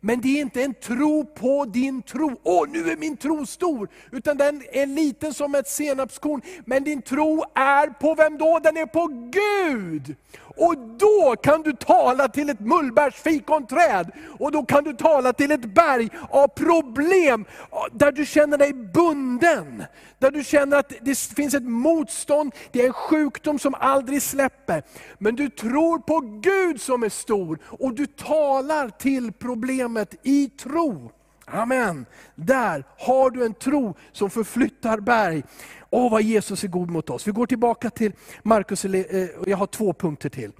Men 0.00 0.20
det 0.20 0.28
är 0.28 0.40
inte 0.40 0.62
en 0.62 0.74
tro 0.74 1.24
på 1.24 1.64
din 1.64 2.02
tro. 2.02 2.40
Åh, 2.42 2.68
nu 2.68 2.90
är 2.90 2.96
min 2.96 3.16
tro 3.16 3.46
stor. 3.46 3.88
Utan 4.12 4.36
den 4.36 4.62
är 4.72 4.86
liten 4.86 5.34
som 5.34 5.54
ett 5.54 5.68
senapskorn. 5.68 6.42
Men 6.64 6.84
din 6.84 7.02
tro 7.02 7.44
är 7.54 7.86
på 7.86 8.14
vem 8.14 8.38
då? 8.38 8.58
Den 8.62 8.76
är 8.76 8.86
på 8.86 9.30
Gud. 9.30 10.16
Och 10.56 10.78
då 10.78 11.36
kan 11.42 11.62
du 11.62 11.72
tala 11.72 12.28
till 12.28 12.50
ett 12.50 12.60
mullbärsfikonträd. 12.60 14.10
Och 14.38 14.52
då 14.52 14.64
kan 14.64 14.84
du 14.84 14.92
tala 14.92 15.32
till 15.32 15.50
ett 15.50 15.74
berg 15.74 16.08
av 16.30 16.48
problem, 16.48 17.44
där 17.92 18.12
du 18.12 18.26
känner 18.26 18.58
dig 18.58 18.72
bunden. 18.72 19.84
Där 20.18 20.30
du 20.30 20.44
känner 20.44 20.76
att 20.76 20.92
det 21.00 21.18
finns 21.18 21.54
ett 21.54 21.62
motstånd, 21.62 22.54
det 22.72 22.82
är 22.82 22.86
en 22.86 22.92
sjukdom 22.92 23.58
som 23.58 23.74
aldrig 23.74 24.22
släpper. 24.22 24.82
Men 25.18 25.36
du 25.36 25.50
tror 25.50 25.98
på 25.98 26.20
Gud 26.20 26.80
som 26.80 27.02
är 27.02 27.08
stor, 27.08 27.58
och 27.64 27.94
du 27.94 28.06
talar 28.06 28.88
till 28.88 29.32
problem 29.32 29.67
problemet 29.68 30.14
i 30.22 30.48
tro. 30.48 31.12
Amen. 31.46 32.06
Där 32.34 32.84
har 32.98 33.30
du 33.30 33.44
en 33.44 33.54
tro 33.54 33.96
som 34.12 34.30
förflyttar 34.30 35.00
berg. 35.00 35.42
Åh 35.90 36.10
vad 36.10 36.22
Jesus 36.22 36.64
är 36.64 36.68
god 36.68 36.90
mot 36.90 37.10
oss. 37.10 37.26
Vi 37.26 37.32
går 37.32 37.46
tillbaka 37.46 37.90
till 37.90 38.12
Markus, 38.42 38.84
eh, 38.84 39.26
jag 39.46 39.56
har 39.56 39.66
två 39.66 39.92
punkter 39.92 40.28
till. 40.28 40.52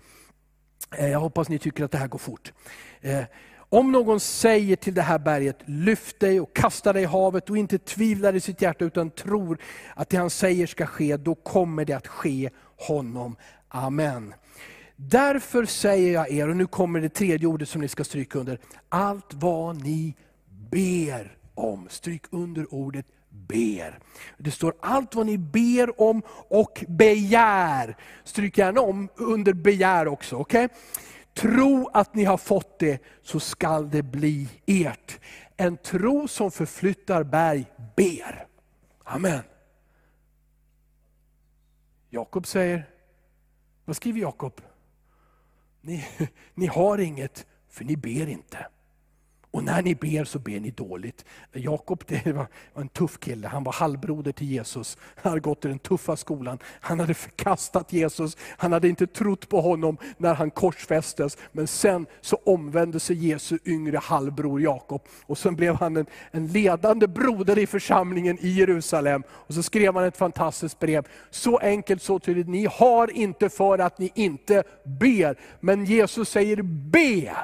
Eh, 0.97 1.09
jag 1.09 1.21
hoppas 1.21 1.49
ni 1.49 1.59
tycker 1.59 1.85
att 1.85 1.91
det 1.91 1.99
här 1.99 2.09
går 2.09 2.19
fort. 2.19 2.53
Eh, 3.00 3.23
om 3.69 3.93
någon 3.93 4.21
säger 4.21 4.77
till 4.77 4.95
det 4.95 5.03
här 5.03 5.19
berget, 5.19 5.59
lyft 5.65 6.21
dig 6.21 6.41
och 6.41 6.57
kasta 6.57 6.93
dig 6.93 7.03
i 7.03 7.07
havet 7.07 7.50
och 7.50 7.57
inte 7.57 7.79
tvivlar 7.79 8.35
i 8.35 8.41
sitt 8.41 8.62
hjärta 8.62 8.85
utan 8.85 9.11
tror 9.11 9.59
att 9.97 10.09
det 10.09 10.17
han 10.17 10.31
säger 10.31 10.67
ska 10.67 10.87
ske, 10.87 11.17
då 11.17 11.35
kommer 11.35 11.85
det 11.85 11.93
att 11.93 12.07
ske 12.07 12.50
honom. 12.77 13.37
Amen. 13.69 14.35
Därför 15.00 15.64
säger 15.64 16.12
jag 16.12 16.31
er, 16.31 16.49
och 16.49 16.57
nu 16.57 16.67
kommer 16.67 17.00
det 17.00 17.09
tredje 17.09 17.47
ordet 17.47 17.69
som 17.69 17.81
ni 17.81 17.88
ska 17.88 18.05
stryka 18.05 18.38
under, 18.38 18.59
allt 18.88 19.35
vad 19.35 19.83
ni 19.83 20.14
ber 20.71 21.37
om. 21.55 21.88
Stryk 21.88 22.23
under 22.31 22.75
ordet 22.75 23.07
ber. 23.28 23.99
Det 24.38 24.50
står 24.50 24.75
allt 24.81 25.14
vad 25.14 25.26
ni 25.26 25.38
ber 25.38 26.00
om 26.00 26.23
och 26.49 26.85
begär. 26.88 27.97
Stryk 28.25 28.59
gärna 28.59 28.81
om 28.81 29.09
under 29.17 29.52
begär 29.52 30.09
också. 30.09 30.37
Okay? 30.37 30.69
Tro 31.35 31.90
att 31.93 32.14
ni 32.14 32.25
har 32.25 32.38
fått 32.38 32.78
det, 32.78 33.02
så 33.23 33.40
skall 33.40 33.90
det 33.90 34.02
bli 34.02 34.49
ert. 34.67 35.21
En 35.57 35.76
tro 35.76 36.28
som 36.28 36.50
förflyttar 36.50 37.23
berg 37.23 37.67
ber. 37.97 38.47
Amen. 39.05 39.40
Jakob 42.11 42.47
säger, 42.47 42.90
vad 43.85 43.97
skriver 43.97 44.21
Jakob? 44.21 44.61
Ni, 45.88 46.04
ni 46.54 46.66
har 46.66 46.99
inget, 46.99 47.47
för 47.68 47.85
ni 47.85 47.97
ber 47.97 48.26
inte. 48.26 48.66
Och 49.50 49.64
när 49.64 49.83
ni 49.83 49.95
ber 49.95 50.25
så 50.25 50.38
ber 50.38 50.61
ni 50.61 50.71
dåligt. 50.71 51.25
Jakob 51.52 52.05
var 52.35 52.47
en 52.75 52.88
tuff 52.88 53.19
kille, 53.21 53.49
han 53.49 53.64
var 53.64 53.73
halvbroder 53.73 54.33
till 54.33 54.50
Jesus. 54.50 54.99
Han 55.17 55.31
hade 55.31 55.40
gått 55.40 55.64
i 55.64 55.69
den 55.69 55.78
tuffa 55.78 56.17
skolan. 56.17 56.59
Han 56.64 57.00
hade 57.00 57.14
förkastat 57.14 57.93
Jesus, 57.93 58.37
han 58.40 58.73
hade 58.73 58.88
inte 58.88 59.07
trott 59.07 59.49
på 59.49 59.61
honom 59.61 59.97
när 60.17 60.35
han 60.35 60.50
korsfästes. 60.50 61.37
Men 61.52 61.67
sen 61.67 62.07
så 62.21 62.37
omvände 62.45 63.00
sig 63.00 63.28
Jesu 63.28 63.59
yngre 63.64 63.99
halvbror 63.99 64.61
Jakob. 64.61 65.02
Och 65.26 65.38
sen 65.38 65.57
blev 65.57 65.75
han 65.75 65.97
en, 65.97 66.07
en 66.31 66.47
ledande 66.47 67.07
broder 67.07 67.59
i 67.59 67.67
församlingen 67.67 68.38
i 68.40 68.49
Jerusalem. 68.49 69.23
Och 69.31 69.55
så 69.55 69.62
skrev 69.62 69.95
han 69.95 70.05
ett 70.05 70.17
fantastiskt 70.17 70.78
brev. 70.78 71.07
Så 71.31 71.59
enkelt, 71.59 72.02
så 72.02 72.19
tydligt, 72.19 72.49
ni 72.49 72.67
har 72.67 73.11
inte 73.11 73.49
för 73.49 73.78
att 73.78 73.99
ni 73.99 74.12
inte 74.14 74.62
ber. 74.85 75.37
Men 75.61 75.85
Jesus 75.85 76.28
säger 76.28 76.62
be. 76.62 77.37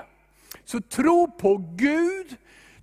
Så 0.64 0.80
tro 0.80 1.30
på 1.30 1.56
Gud, 1.76 2.36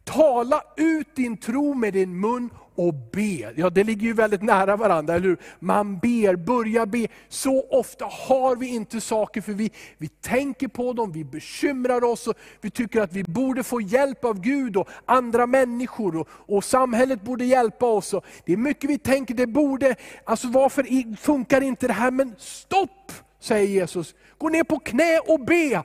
tala 0.04 0.62
ut 0.78 1.16
din 1.16 1.38
tro 1.38 1.74
med 1.74 1.94
din 1.94 2.20
mun 2.20 2.50
och 2.76 2.94
be. 2.94 3.54
Ja, 3.56 3.70
det 3.70 3.84
ligger 3.84 4.08
ju 4.08 4.14
väldigt 4.14 4.42
nära 4.42 4.76
varandra, 4.76 5.16
eller 5.16 5.28
hur? 5.28 5.38
Man 5.60 6.00
ber, 6.00 6.36
börja 6.36 6.86
be. 6.86 7.08
Så 7.30 7.66
ofta 7.70 8.06
har 8.06 8.56
vi 8.56 8.68
inte 8.68 9.02
saker, 9.02 9.42
för 9.42 9.54
vi, 9.54 9.72
vi 9.98 10.08
tänker 10.08 10.68
på 10.68 10.94
dem, 10.94 11.12
vi 11.12 11.24
bekymrar 11.24 12.04
oss, 12.04 12.28
och 12.28 12.36
vi 12.62 12.70
tycker 12.70 13.02
att 13.02 13.14
vi 13.14 13.24
borde 13.24 13.64
få 13.64 13.82
hjälp 13.82 14.26
av 14.26 14.42
Gud 14.42 14.78
och 14.78 14.90
andra 15.06 15.48
människor, 15.48 16.16
och, 16.16 16.28
och 16.32 16.64
samhället 16.64 17.22
borde 17.22 17.46
hjälpa 17.46 17.86
oss. 17.86 18.14
Och 18.14 18.26
det 18.46 18.54
är 18.54 18.58
mycket 18.58 18.90
vi 18.90 18.98
tänker, 18.98 19.34
det 19.34 19.48
borde, 19.48 19.96
alltså 20.26 20.48
varför 20.48 21.16
funkar 21.18 21.62
inte 21.62 21.88
det 21.88 21.94
här? 21.94 22.12
Men 22.12 22.36
stopp, 22.38 23.12
säger 23.40 23.68
Jesus. 23.68 24.16
Gå 24.38 24.50
ner 24.50 24.64
på 24.64 24.80
knä 24.80 25.20
och 25.20 25.40
be. 25.40 25.84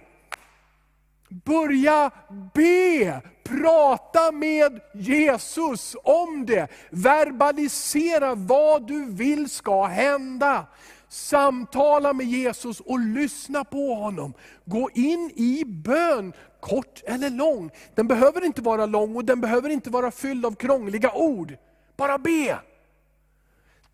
Börja 1.45 2.11
be, 2.55 3.23
prata 3.43 4.33
med 4.33 4.81
Jesus 4.95 5.97
om 6.05 6.47
det. 6.47 6.69
Verbalisera 6.91 8.35
vad 8.35 8.87
du 8.87 9.05
vill 9.05 9.51
ska 9.51 9.87
hända. 9.87 10.67
Samtala 11.09 12.13
med 12.13 12.27
Jesus 12.27 12.81
och 12.81 13.01
lyssna 13.01 13.65
på 13.65 13.95
honom. 13.95 14.35
Gå 14.65 14.91
in 14.95 15.33
i 15.35 15.65
bön, 15.65 16.33
kort 16.61 17.03
eller 17.07 17.31
lång. 17.31 17.71
Den 17.95 18.09
behöver 18.09 18.45
inte 18.45 18.63
vara 18.63 18.87
lång 18.87 19.17
och 19.17 19.25
den 19.25 19.41
behöver 19.41 19.71
inte 19.71 19.91
vara 19.91 20.11
fylld 20.11 20.47
av 20.47 20.55
krångliga 20.55 21.13
ord. 21.13 21.57
Bara 21.97 22.19
be. 22.19 22.59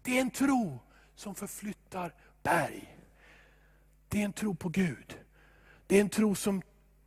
Det 0.02 0.16
är 0.16 0.20
en 0.20 0.30
tro 0.30 0.78
som 1.16 1.34
förflyttar 1.34 2.14
berg. 2.42 2.96
Det 4.08 4.20
är 4.20 4.25
en 4.25 4.32
tro 4.32 4.54
på 4.54 4.68
Gud. 4.68 5.18
Det 5.87 5.96
är 5.96 6.00
en 6.00 6.08
tro 6.08 6.34
som 6.34 6.62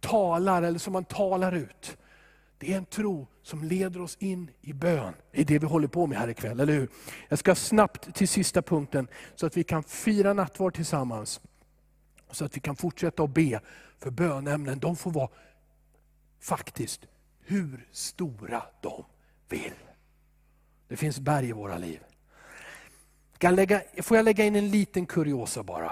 talar, 0.06 0.62
eller 0.62 0.80
som 0.80 0.94
man 0.94 1.06
talar 1.06 1.52
ut. 1.52 1.98
Det 2.58 2.74
är 2.74 2.78
en 2.78 2.86
tro 2.86 3.28
som 3.44 3.64
leder 3.64 4.02
oss 4.02 4.18
in 4.20 4.52
i 4.62 4.74
bön. 4.74 5.14
Det 5.32 5.42
är 5.42 5.46
det 5.46 5.60
vi 5.60 5.68
håller 5.68 5.88
på 5.88 6.08
med 6.08 6.18
här 6.18 6.28
ikväll, 6.28 6.60
eller 6.60 6.74
hur? 6.74 6.90
Jag 7.30 7.40
ska 7.40 7.56
snabbt 7.56 8.16
till 8.16 8.28
sista 8.28 8.62
punkten, 8.62 9.08
så 9.36 9.46
att 9.46 9.58
vi 9.58 9.64
kan 9.64 9.84
fira 9.84 10.34
nattvard 10.34 10.76
tillsammans. 10.76 11.42
Så 12.32 12.46
att 12.46 12.58
vi 12.58 12.62
kan 12.62 12.76
fortsätta 12.76 13.24
att 13.24 13.34
be. 13.34 13.60
För 14.00 14.12
bönämnen, 14.12 14.80
de 14.80 14.96
får 14.96 15.12
vara 15.12 15.30
faktiskt 16.40 17.02
hur 17.40 17.88
stora 17.92 18.64
de 18.82 19.04
vill. 19.50 19.74
Det 20.88 20.98
finns 20.98 21.20
berg 21.20 21.50
i 21.50 21.52
våra 21.52 21.78
liv. 21.78 22.00
Kan 23.38 23.56
lägga, 23.56 23.82
får 24.02 24.18
jag 24.18 24.24
lägga 24.24 24.44
in 24.44 24.56
en 24.56 24.70
liten 24.70 25.06
kuriosa 25.06 25.64
bara? 25.64 25.92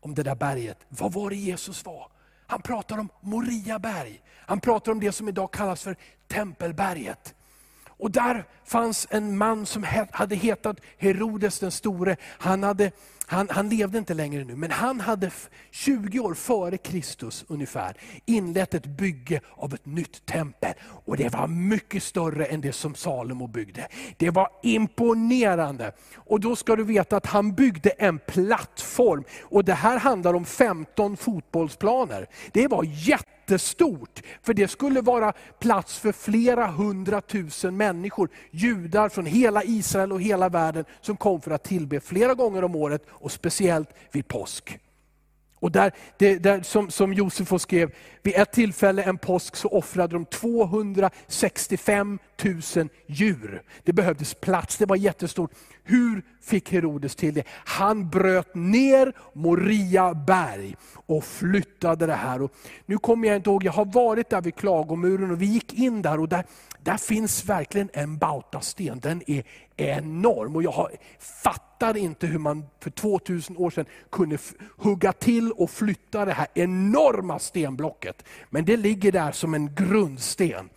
Om 0.00 0.14
det 0.14 0.22
där 0.22 0.34
berget. 0.34 0.78
Vad 0.88 1.12
var 1.12 1.30
det 1.30 1.36
Jesus 1.36 1.84
var? 1.84 2.10
Han 2.46 2.62
pratar 2.62 2.98
om 2.98 3.08
Moriaberg. 3.20 4.20
Han 4.46 4.60
pratar 4.60 4.92
om 4.92 5.00
det 5.00 5.12
som 5.12 5.28
idag 5.28 5.52
kallas 5.52 5.82
för 5.82 5.96
Tempelberget. 6.28 7.34
Och 7.98 8.10
där 8.10 8.44
fanns 8.64 9.06
en 9.10 9.38
man 9.38 9.66
som 9.66 9.86
hade 10.10 10.34
hetat 10.34 10.80
Herodes 10.98 11.58
den 11.58 11.70
store. 11.70 12.16
Han, 12.22 12.62
hade, 12.62 12.90
han, 13.26 13.48
han 13.50 13.68
levde 13.68 13.98
inte 13.98 14.14
längre 14.14 14.44
nu, 14.44 14.56
men 14.56 14.70
han 14.70 15.00
hade 15.00 15.30
20 15.70 16.20
år 16.20 16.34
före 16.34 16.76
Kristus 16.76 17.44
ungefär 17.48 17.96
inlett 18.24 18.74
ett 18.74 18.86
bygge 18.86 19.40
av 19.56 19.74
ett 19.74 19.86
nytt 19.86 20.26
tempel. 20.26 20.74
Och 21.04 21.16
det 21.16 21.32
var 21.32 21.46
mycket 21.46 22.02
större 22.02 22.44
än 22.44 22.60
det 22.60 22.72
som 22.72 22.94
Salomo 22.94 23.46
byggde. 23.46 23.88
Det 24.16 24.30
var 24.30 24.48
imponerande. 24.62 25.92
Och 26.14 26.40
då 26.40 26.56
ska 26.56 26.76
du 26.76 26.84
veta 26.84 27.16
att 27.16 27.26
han 27.26 27.54
byggde 27.54 27.90
en 27.90 28.18
plattform. 28.18 29.24
Och 29.42 29.64
det 29.64 29.74
här 29.74 29.98
handlar 29.98 30.34
om 30.34 30.44
15 30.44 31.16
fotbollsplaner. 31.16 32.26
Det 32.52 32.68
var 32.68 32.84
jätte 32.84 33.35
jättestort. 33.46 34.22
För 34.42 34.54
det 34.54 34.68
skulle 34.68 35.00
vara 35.00 35.32
plats 35.58 35.98
för 35.98 36.12
flera 36.12 36.66
hundratusen 36.66 37.76
människor. 37.76 38.28
Judar 38.50 39.08
från 39.08 39.26
hela 39.26 39.64
Israel 39.64 40.12
och 40.12 40.20
hela 40.20 40.48
världen 40.48 40.84
som 41.00 41.16
kom 41.16 41.40
för 41.40 41.50
att 41.50 41.64
tillbe 41.64 42.00
flera 42.00 42.34
gånger 42.34 42.64
om 42.64 42.76
året 42.76 43.06
och 43.08 43.32
speciellt 43.32 43.88
vid 44.12 44.28
påsk. 44.28 44.78
Och 45.60 45.72
där, 45.72 45.92
det, 46.18 46.38
där, 46.38 46.62
som, 46.62 46.90
som 46.90 47.12
Josefus 47.12 47.62
skrev, 47.62 47.90
vid 48.22 48.34
ett 48.36 48.52
tillfälle 48.52 49.02
en 49.02 49.18
påsk 49.18 49.56
så 49.56 49.68
offrade 49.68 50.12
de 50.12 50.24
265 50.24 52.18
000 52.44 52.88
djur. 53.06 53.62
Det 53.82 53.92
behövdes 53.92 54.34
plats, 54.34 54.76
det 54.76 54.86
var 54.86 54.96
jättestort. 54.96 55.50
Hur 55.84 56.22
fick 56.42 56.72
Herodes 56.72 57.16
till 57.16 57.34
det? 57.34 57.44
Han 57.48 58.08
bröt 58.08 58.54
ner 58.54 59.12
Moria 59.32 60.14
berg 60.14 60.76
och 61.06 61.24
flyttade 61.24 62.06
det 62.06 62.14
här. 62.14 62.42
Och 62.42 62.52
nu 62.86 62.98
kommer 62.98 63.28
jag 63.28 63.36
inte 63.36 63.50
ihåg, 63.50 63.64
jag 63.64 63.72
har 63.72 63.84
varit 63.84 64.30
där 64.30 64.40
vid 64.40 64.54
klagomuren 64.54 65.30
och 65.30 65.42
vi 65.42 65.46
gick 65.46 65.74
in 65.74 66.02
där 66.02 66.20
och 66.20 66.28
där, 66.28 66.44
där 66.86 66.96
finns 66.96 67.44
verkligen 67.44 67.90
en 67.92 68.18
bautasten. 68.18 69.00
Den 69.00 69.22
är 69.26 69.44
enorm 69.76 70.56
och 70.56 70.62
jag 70.62 70.70
har, 70.70 70.92
fattar 71.18 71.96
inte 71.96 72.26
hur 72.26 72.38
man 72.38 72.66
för 72.80 72.90
2000 72.90 73.56
år 73.56 73.70
sedan 73.70 73.86
kunde 74.10 74.38
hugga 74.76 75.12
till 75.12 75.52
och 75.52 75.70
flytta 75.70 76.24
det 76.24 76.32
här 76.32 76.46
enorma 76.54 77.38
stenblocket. 77.38 78.24
Men 78.50 78.64
det 78.64 78.76
ligger 78.76 79.12
där 79.12 79.32
som 79.32 79.54
en 79.54 79.74
grundsten. 79.74 80.68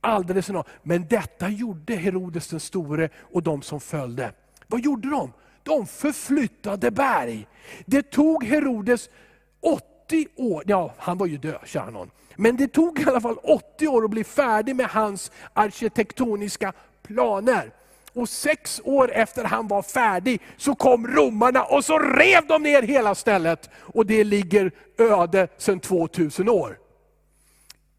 Alldeles 0.00 0.50
enorm. 0.50 0.64
Men 0.82 1.08
detta 1.08 1.48
gjorde 1.48 1.94
Herodes 1.94 2.48
den 2.48 2.60
store 2.60 3.08
och 3.18 3.42
de 3.42 3.62
som 3.62 3.80
följde. 3.80 4.32
Vad 4.66 4.80
gjorde 4.80 5.10
de? 5.10 5.32
De 5.62 5.86
förflyttade 5.86 6.90
berg. 6.90 7.46
Det 7.86 8.02
tog 8.02 8.44
Herodes 8.44 9.10
80 9.60 10.26
år, 10.36 10.62
ja 10.66 10.94
han 10.98 11.18
var 11.18 11.26
ju 11.26 11.38
död, 11.38 11.60
kära 11.64 11.90
någon. 11.90 12.10
Men 12.36 12.56
det 12.56 12.68
tog 12.68 13.00
i 13.00 13.04
alla 13.04 13.20
fall 13.20 13.38
80 13.42 13.88
år 13.88 14.04
att 14.04 14.10
bli 14.10 14.24
färdig 14.24 14.76
med 14.76 14.86
hans 14.86 15.30
arkitektoniska 15.52 16.72
planer. 17.02 17.72
Och 18.12 18.28
sex 18.28 18.80
år 18.84 19.12
efter 19.12 19.44
han 19.44 19.68
var 19.68 19.82
färdig 19.82 20.40
så 20.56 20.74
kom 20.74 21.06
romarna 21.06 21.64
och 21.64 21.84
så 21.84 21.98
rev 21.98 22.46
de 22.46 22.62
ner 22.62 22.82
hela 22.82 23.14
stället. 23.14 23.70
Och 23.74 24.06
det 24.06 24.24
ligger 24.24 24.70
öde 24.98 25.48
sedan 25.58 25.80
2000 25.80 26.48
år. 26.48 26.78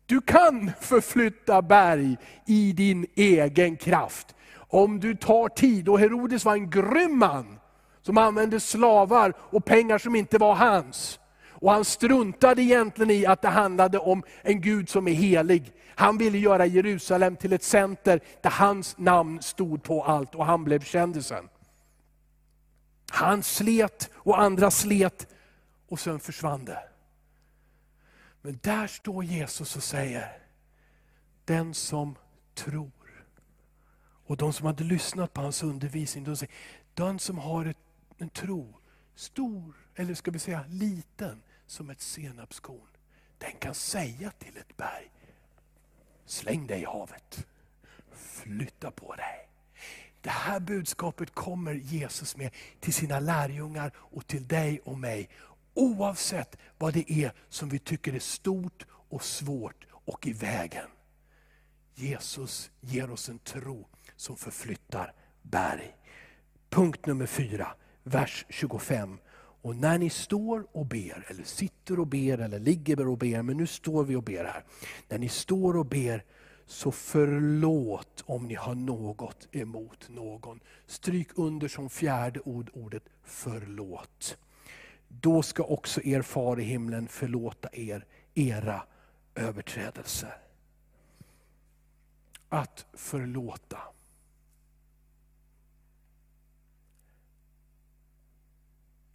Du 0.05 0.21
kan 0.21 0.71
förflytta 0.81 1.61
berg 1.61 2.17
i 2.45 2.71
din 2.71 3.05
egen 3.15 3.77
kraft. 3.77 4.35
Om 4.69 4.99
du 4.99 5.15
tar 5.15 5.49
tid, 5.49 5.89
och 5.89 5.99
Herodes 5.99 6.45
var 6.45 6.53
en 6.53 6.69
grym 6.69 7.17
man, 7.17 7.59
som 8.01 8.17
använde 8.17 8.59
slavar 8.59 9.33
och 9.39 9.65
pengar 9.65 9.97
som 9.97 10.15
inte 10.15 10.37
var 10.37 10.55
hans. 10.55 11.19
Och 11.59 11.71
han 11.71 11.85
struntade 11.85 12.61
egentligen 12.61 13.11
i 13.11 13.25
att 13.25 13.41
det 13.41 13.47
handlade 13.47 13.99
om 13.99 14.23
en 14.41 14.61
Gud 14.61 14.89
som 14.89 15.07
är 15.07 15.13
helig. 15.13 15.73
Han 15.95 16.17
ville 16.17 16.37
göra 16.37 16.65
Jerusalem 16.65 17.35
till 17.35 17.53
ett 17.53 17.63
center 17.63 18.19
där 18.41 18.49
hans 18.49 18.97
namn 18.97 19.41
stod 19.41 19.83
på 19.83 20.03
allt 20.03 20.35
och 20.35 20.45
han 20.45 20.63
blev 20.63 20.83
kändisen. 20.83 21.49
Han 23.09 23.43
slet 23.43 24.09
och 24.13 24.41
andra 24.41 24.71
slet 24.71 25.27
och 25.87 25.99
sen 25.99 26.19
försvann 26.19 26.65
det. 26.65 26.83
Men 28.41 28.59
där 28.63 28.87
står 28.87 29.23
Jesus 29.23 29.75
och 29.75 29.83
säger, 29.83 30.37
den 31.45 31.73
som 31.73 32.15
tror. 32.55 32.91
Och 34.27 34.37
de 34.37 34.53
som 34.53 34.65
hade 34.65 34.83
lyssnat 34.83 35.33
på 35.33 35.41
hans 35.41 35.63
undervisning, 35.63 36.23
de 36.23 36.35
säger, 36.35 36.55
den 36.93 37.19
som 37.19 37.37
har 37.37 37.73
en 38.17 38.29
tro, 38.29 38.75
stor, 39.15 39.75
eller 39.95 40.13
ska 40.13 40.31
vi 40.31 40.39
säga 40.39 40.65
liten, 40.67 41.41
som 41.67 41.89
ett 41.89 42.01
senapskorn. 42.01 42.87
Den 43.37 43.51
kan 43.51 43.73
säga 43.73 44.31
till 44.31 44.57
ett 44.57 44.77
berg, 44.77 45.11
släng 46.25 46.67
dig 46.67 46.81
i 46.81 46.85
havet. 46.85 47.47
Flytta 48.11 48.91
på 48.91 49.15
dig. 49.15 49.49
Det 50.21 50.29
här 50.29 50.59
budskapet 50.59 51.35
kommer 51.35 51.73
Jesus 51.73 52.37
med 52.37 52.51
till 52.79 52.93
sina 52.93 53.19
lärjungar 53.19 53.91
och 53.97 54.27
till 54.27 54.47
dig 54.47 54.79
och 54.79 54.99
mig. 54.99 55.29
Oavsett 55.73 56.57
vad 56.77 56.93
det 56.93 57.11
är 57.11 57.31
som 57.49 57.69
vi 57.69 57.79
tycker 57.79 58.13
är 58.13 58.19
stort 58.19 58.85
och 58.89 59.23
svårt 59.23 59.85
och 59.91 60.27
i 60.27 60.33
vägen. 60.33 60.87
Jesus 61.95 62.71
ger 62.81 63.11
oss 63.11 63.29
en 63.29 63.39
tro 63.39 63.87
som 64.15 64.37
förflyttar 64.37 65.13
berg. 65.41 65.95
Punkt 66.69 67.05
nummer 67.05 67.25
fyra, 67.25 67.75
vers 68.03 68.45
25. 68.49 69.19
Och 69.67 69.75
när 69.75 69.97
ni 69.97 70.09
står 70.09 70.67
och 70.71 70.85
ber, 70.85 71.25
eller 71.29 71.43
sitter 71.43 71.99
och 71.99 72.07
ber, 72.07 72.37
eller 72.37 72.59
ligger 72.59 73.07
och 73.07 73.17
ber, 73.17 73.41
men 73.41 73.57
nu 73.57 73.67
står 73.67 74.03
vi 74.03 74.15
och 74.15 74.23
ber 74.23 74.43
här. 74.43 74.63
När 75.09 75.17
ni 75.17 75.29
står 75.29 75.77
och 75.77 75.85
ber, 75.85 76.23
så 76.65 76.91
förlåt 76.91 78.23
om 78.25 78.47
ni 78.47 78.53
har 78.53 78.75
något 78.75 79.47
emot 79.51 80.09
någon. 80.09 80.59
Stryk 80.85 81.27
under 81.35 81.67
som 81.67 81.89
fjärde 81.89 82.39
ord 82.39 82.69
ordet 82.73 83.03
förlåt. 83.23 84.37
Då 85.07 85.41
ska 85.41 85.63
också 85.63 86.01
er 86.03 86.21
far 86.21 86.59
i 86.59 86.63
himlen 86.63 87.07
förlåta 87.07 87.69
er 87.71 88.05
era 88.35 88.83
överträdelser. 89.35 90.37
Att 92.49 92.85
förlåta. 92.93 93.77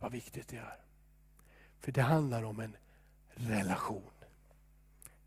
Vad 0.02 0.12
viktigt 0.12 0.48
det 0.48 0.56
är. 0.56 0.76
För 1.80 1.92
det 1.92 2.02
handlar 2.02 2.42
om 2.42 2.60
en 2.60 2.76
relation. 3.34 4.10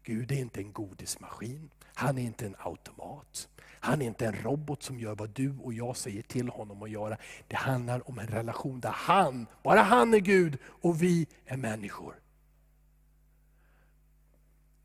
Gud 0.03 0.31
är 0.31 0.35
inte 0.35 0.59
en 0.59 0.73
godismaskin. 0.73 1.69
Han 1.83 2.17
är 2.17 2.21
inte 2.21 2.45
en 2.45 2.55
automat. 2.59 3.49
Han 3.61 4.01
är 4.01 4.05
inte 4.05 4.25
en 4.25 4.33
robot 4.33 4.83
som 4.83 4.99
gör 4.99 5.15
vad 5.15 5.29
du 5.29 5.57
och 5.57 5.73
jag 5.73 5.97
säger 5.97 6.21
till 6.21 6.49
honom 6.49 6.83
att 6.83 6.89
göra. 6.89 7.17
Det 7.47 7.55
handlar 7.55 8.09
om 8.09 8.19
en 8.19 8.27
relation 8.27 8.79
där 8.79 8.91
han, 8.91 9.47
bara 9.63 9.81
han 9.81 10.13
är 10.13 10.19
Gud 10.19 10.57
och 10.65 11.03
vi 11.03 11.27
är 11.45 11.57
människor. 11.57 12.15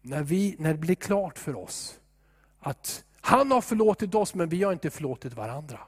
När, 0.03 0.23
vi, 0.23 0.57
när 0.59 0.73
det 0.73 0.79
blir 0.79 0.95
klart 0.95 1.39
för 1.39 1.57
oss 1.57 2.01
att 2.59 3.05
han 3.21 3.51
har 3.51 3.61
förlåtit 3.61 4.15
oss 4.15 4.35
men 4.35 4.49
vi 4.49 4.63
har 4.63 4.73
inte 4.73 4.91
förlåtit 4.91 5.35
varandra. 5.35 5.81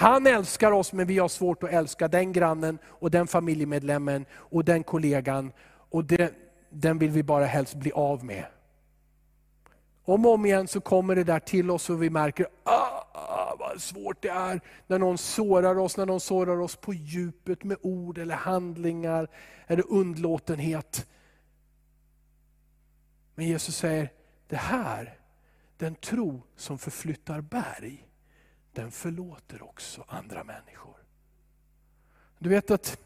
Han 0.00 0.26
älskar 0.26 0.72
oss 0.72 0.92
men 0.92 1.06
vi 1.06 1.18
har 1.18 1.28
svårt 1.28 1.62
att 1.62 1.70
älska 1.70 2.08
den 2.08 2.32
grannen 2.32 2.78
och 2.84 3.10
den 3.10 3.26
familjemedlemmen 3.26 4.26
och 4.32 4.64
den 4.64 4.82
kollegan. 4.82 5.52
Och 5.68 6.04
det, 6.04 6.34
den 6.70 6.98
vill 6.98 7.10
vi 7.10 7.22
bara 7.22 7.44
helst 7.44 7.74
bli 7.74 7.92
av 7.92 8.24
med. 8.24 8.44
Om 10.04 10.26
och 10.26 10.32
om 10.32 10.46
igen 10.46 10.68
så 10.68 10.80
kommer 10.80 11.14
det 11.14 11.24
där 11.24 11.40
till 11.40 11.70
oss 11.70 11.90
och 11.90 12.02
vi 12.02 12.10
märker, 12.10 12.46
ah, 12.64 13.56
vad 13.58 13.82
svårt 13.82 14.22
det 14.22 14.28
är 14.28 14.60
när 14.86 14.98
någon 14.98 15.18
sårar 15.18 15.78
oss, 15.78 15.96
när 15.96 16.06
någon 16.06 16.20
sårar 16.20 16.60
oss 16.60 16.76
på 16.76 16.94
djupet 16.94 17.64
med 17.64 17.76
ord 17.82 18.18
eller 18.18 18.34
handlingar 18.34 19.28
eller 19.66 19.92
undlåtenhet. 19.92 21.06
Men 23.34 23.46
Jesus 23.46 23.76
säger, 23.76 24.12
det 24.48 24.56
här, 24.56 25.18
den 25.76 25.94
tro 25.94 26.42
som 26.56 26.78
förflyttar 26.78 27.40
berg, 27.40 28.07
den 28.72 28.90
förlåter 28.90 29.62
också 29.62 30.04
andra 30.08 30.44
människor. 30.44 30.96
Du 32.38 32.48
vet 32.48 32.70
att 32.70 32.98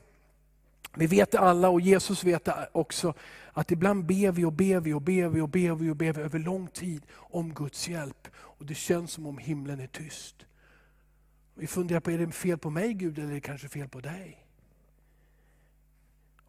vi 0.94 1.06
vet 1.06 1.34
alla 1.34 1.68
och 1.68 1.80
Jesus 1.80 2.24
vet 2.24 2.48
också 2.72 3.14
att 3.52 3.70
ibland 3.70 4.06
ber 4.06 4.32
vi 4.32 4.44
och 4.44 4.52
ber 4.52 4.80
vi 4.80 4.92
och 4.92 5.02
ber 5.02 5.28
vi 5.28 5.40
och 5.40 5.48
ber 5.48 5.74
vi 5.74 5.90
och 5.90 5.96
ber 5.96 6.12
vi 6.12 6.22
över 6.22 6.38
lång 6.38 6.68
tid 6.68 7.02
om 7.12 7.54
Guds 7.54 7.88
hjälp. 7.88 8.28
Och 8.34 8.66
det 8.66 8.74
känns 8.74 9.12
som 9.12 9.26
om 9.26 9.38
himlen 9.38 9.80
är 9.80 9.86
tyst. 9.86 10.36
Vi 11.54 11.66
funderar 11.66 12.00
på, 12.00 12.10
är 12.10 12.18
det 12.18 12.32
fel 12.32 12.58
på 12.58 12.70
mig 12.70 12.94
Gud 12.94 13.18
eller 13.18 13.28
är 13.28 13.34
det 13.34 13.40
kanske 13.40 13.68
fel 13.68 13.88
på 13.88 14.00
dig? 14.00 14.41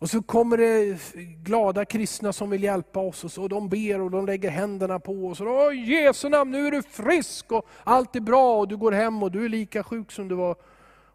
Och 0.03 0.09
så 0.09 0.21
kommer 0.21 0.57
det 0.57 0.99
glada 1.43 1.85
kristna 1.85 2.33
som 2.33 2.49
vill 2.49 2.63
hjälpa 2.63 2.99
oss 2.99 3.23
och 3.23 3.31
så 3.31 3.47
de 3.47 3.69
ber 3.69 4.01
och 4.01 4.11
de 4.11 4.25
lägger 4.25 4.49
händerna 4.49 4.99
på 4.99 5.27
oss. 5.27 5.41
Och, 5.41 5.73
I 5.73 5.77
Jesu 5.77 6.29
namn, 6.29 6.51
nu 6.51 6.67
är 6.67 6.71
du 6.71 6.81
frisk 6.81 7.51
och 7.51 7.67
allt 7.83 8.15
är 8.15 8.19
bra 8.19 8.57
och 8.59 8.67
du 8.67 8.77
går 8.77 8.91
hem 8.91 9.23
och 9.23 9.31
du 9.31 9.45
är 9.45 9.49
lika 9.49 9.83
sjuk 9.83 10.11
som 10.11 10.27
du 10.27 10.35
var. 10.35 10.55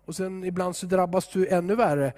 Och 0.05 0.17
sen 0.17 0.45
ibland 0.45 0.77
så 0.77 0.87
drabbas 0.87 1.29
du 1.33 1.49
ännu 1.49 1.75
värre. 1.75 2.13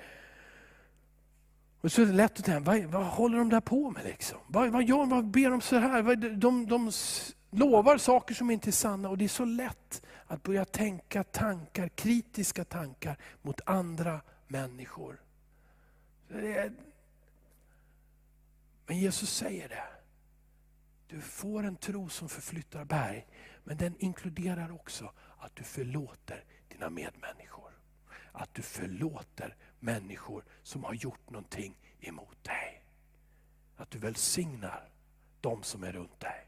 Och 1.81 1.93
så 1.93 2.03
är 2.03 2.07
det 2.07 2.13
lätt 2.13 2.39
att 2.39 2.45
tänka, 2.45 2.71
vad, 2.71 2.85
vad 2.85 3.05
håller 3.05 3.39
de 3.39 3.49
där 3.49 3.61
på 3.61 3.91
med? 3.91 4.05
Liksom? 4.05 4.39
Vad, 4.47 4.71
vad 4.71 4.85
gör 4.85 5.07
Vad 5.07 5.25
ber 5.25 5.51
de 5.51 5.61
så 5.61 5.77
här? 5.77 6.17
De, 6.37 6.67
de 6.67 6.91
lovar 7.51 7.99
saker 7.99 8.35
som 8.35 8.51
inte 8.51 8.71
är 8.71 8.73
sanna 8.73 9.09
och 9.09 9.19
det 9.19 9.25
är 9.25 9.29
så 9.29 9.45
lätt 9.45 10.03
att 10.27 10.43
börja 10.43 10.65
tänka 10.65 11.25
tankar, 11.25 11.89
kritiska 11.89 12.65
tankar 12.65 13.19
mot 13.43 13.61
andra 13.65 14.21
människor. 14.49 15.21
Men 18.87 18.99
Jesus 18.99 19.31
säger 19.31 19.69
det. 19.69 19.89
Du 21.07 21.21
får 21.21 21.63
en 21.63 21.77
tro 21.77 22.09
som 22.09 22.29
förflyttar 22.29 22.85
berg, 22.85 23.27
men 23.65 23.77
den 23.77 23.97
inkluderar 23.99 24.71
också 24.73 25.13
att 25.39 25.57
du 25.57 25.65
förlåter 25.65 26.45
dina 26.69 26.91
medmänniskor. 26.91 27.73
Att 28.33 28.55
du 28.55 28.63
förlåter 28.63 29.57
människor 29.81 30.45
som 30.63 30.85
har 30.85 30.95
gjort 30.95 31.31
någonting 31.31 31.79
emot 32.01 32.45
dig. 32.45 32.85
Att 33.77 33.91
du 33.91 33.99
välsignar 33.99 34.89
de 35.41 35.63
som 35.63 35.85
är 35.85 35.93
runt 35.93 36.21
dig. 36.21 36.47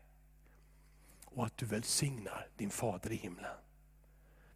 Och 1.24 1.46
att 1.46 1.56
du 1.56 1.66
välsignar 1.66 2.48
din 2.56 2.70
fader 2.70 3.12
i 3.12 3.16
himlen. 3.16 3.56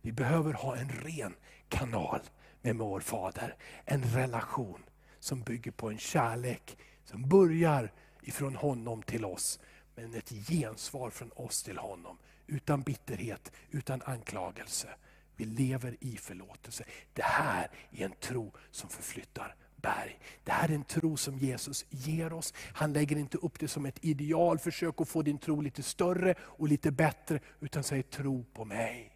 Vi 0.01 0.12
behöver 0.12 0.53
ha 0.53 0.77
en 0.77 0.89
ren 0.89 1.35
kanal 1.69 2.21
med 2.62 2.77
vår 2.77 3.01
fader. 3.01 3.57
En 3.85 4.03
relation 4.03 4.83
som 5.27 5.41
bygger 5.41 5.71
på 5.71 5.91
en 5.91 5.99
kärlek 5.99 6.79
som 7.05 7.29
börjar 7.29 7.93
ifrån 8.23 8.57
honom 8.57 9.03
till 9.03 9.25
oss. 9.25 9.61
Men 9.95 10.15
ett 10.15 10.29
gensvar 10.29 11.11
från 11.11 11.31
oss 11.37 11.62
till 11.62 11.79
honom. 11.79 12.19
Utan 12.47 12.83
bitterhet, 12.83 13.53
utan 13.71 14.03
anklagelse. 14.03 14.89
Vi 15.37 15.45
lever 15.45 15.97
i 16.01 16.17
förlåtelse. 16.17 16.85
Det 17.12 17.23
här 17.23 17.71
är 17.91 18.05
en 18.05 18.12
tro 18.12 18.53
som 18.71 18.91
förflyttar 18.91 19.55
berg. 19.77 20.19
Det 20.45 20.53
här 20.53 20.69
är 20.69 20.75
en 20.75 20.85
tro 20.85 21.17
som 21.17 21.39
Jesus 21.39 21.87
ger 21.91 22.33
oss. 22.33 22.55
Han 22.57 22.93
lägger 22.93 23.17
inte 23.17 23.39
upp 23.39 23.59
det 23.59 23.69
som 23.69 23.87
ett 23.87 24.05
ideal, 24.05 24.59
försök 24.59 25.01
att 25.01 25.09
få 25.09 25.23
din 25.23 25.39
tro 25.39 25.61
lite 25.61 25.83
större 25.83 26.35
och 26.41 26.69
lite 26.69 26.91
bättre, 26.91 27.41
utan 27.61 27.83
säger 27.83 28.03
tro 28.03 28.45
på 28.45 28.65
mig. 28.65 29.12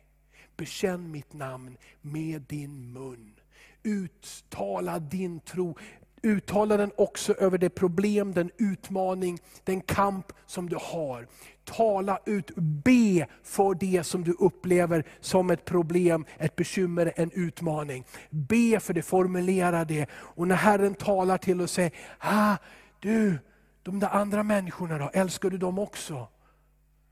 Bekänn 0.57 1.11
mitt 1.11 1.33
namn 1.33 1.77
med 2.01 2.43
din 2.43 2.93
mun. 2.93 3.40
Uttala 3.83 4.99
din 4.99 5.41
tro. 5.41 5.77
Uttala 6.23 6.77
den 6.77 6.93
också 6.97 7.35
över 7.35 7.59
det 7.59 7.71
problem, 7.71 8.33
den 8.33 8.51
utmaning, 8.59 9.39
den 9.65 9.81
kamp 9.81 10.33
som 10.47 10.69
du 10.69 10.77
har. 10.81 11.27
Tala 11.65 12.19
ut, 12.27 12.51
be 12.57 13.27
för 13.43 13.75
det 13.75 14.05
som 14.05 14.25
du 14.25 14.33
upplever 14.33 15.05
som 15.21 15.51
ett 15.51 15.65
problem, 15.65 16.25
ett 16.39 16.57
bekymmer, 16.57 17.13
en 17.17 17.31
utmaning. 17.31 18.05
Be 18.31 18.81
för 18.81 18.95
det, 18.95 19.03
formulera 19.03 19.85
det. 19.85 20.07
Och 20.13 20.49
när 20.49 20.57
Herren 20.57 20.95
talar 20.95 21.39
till 21.39 21.61
och 21.61 21.71
säger, 21.71 21.93
ah, 22.19 22.57
du, 23.01 23.39
de 23.83 24.01
där 24.01 24.09
andra 24.09 24.43
människorna 24.43 24.99
då, 24.99 25.11
älskar 25.13 25.51
du 25.51 25.59
dem 25.59 25.79
också? 25.79 26.29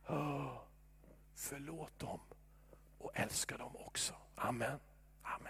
Oh, 0.08 0.52
förlåt 1.34 1.98
dem 1.98 2.20
och 2.98 3.10
älska 3.14 3.56
dem 3.56 3.72
också. 3.86 4.14
Amen. 4.36 4.78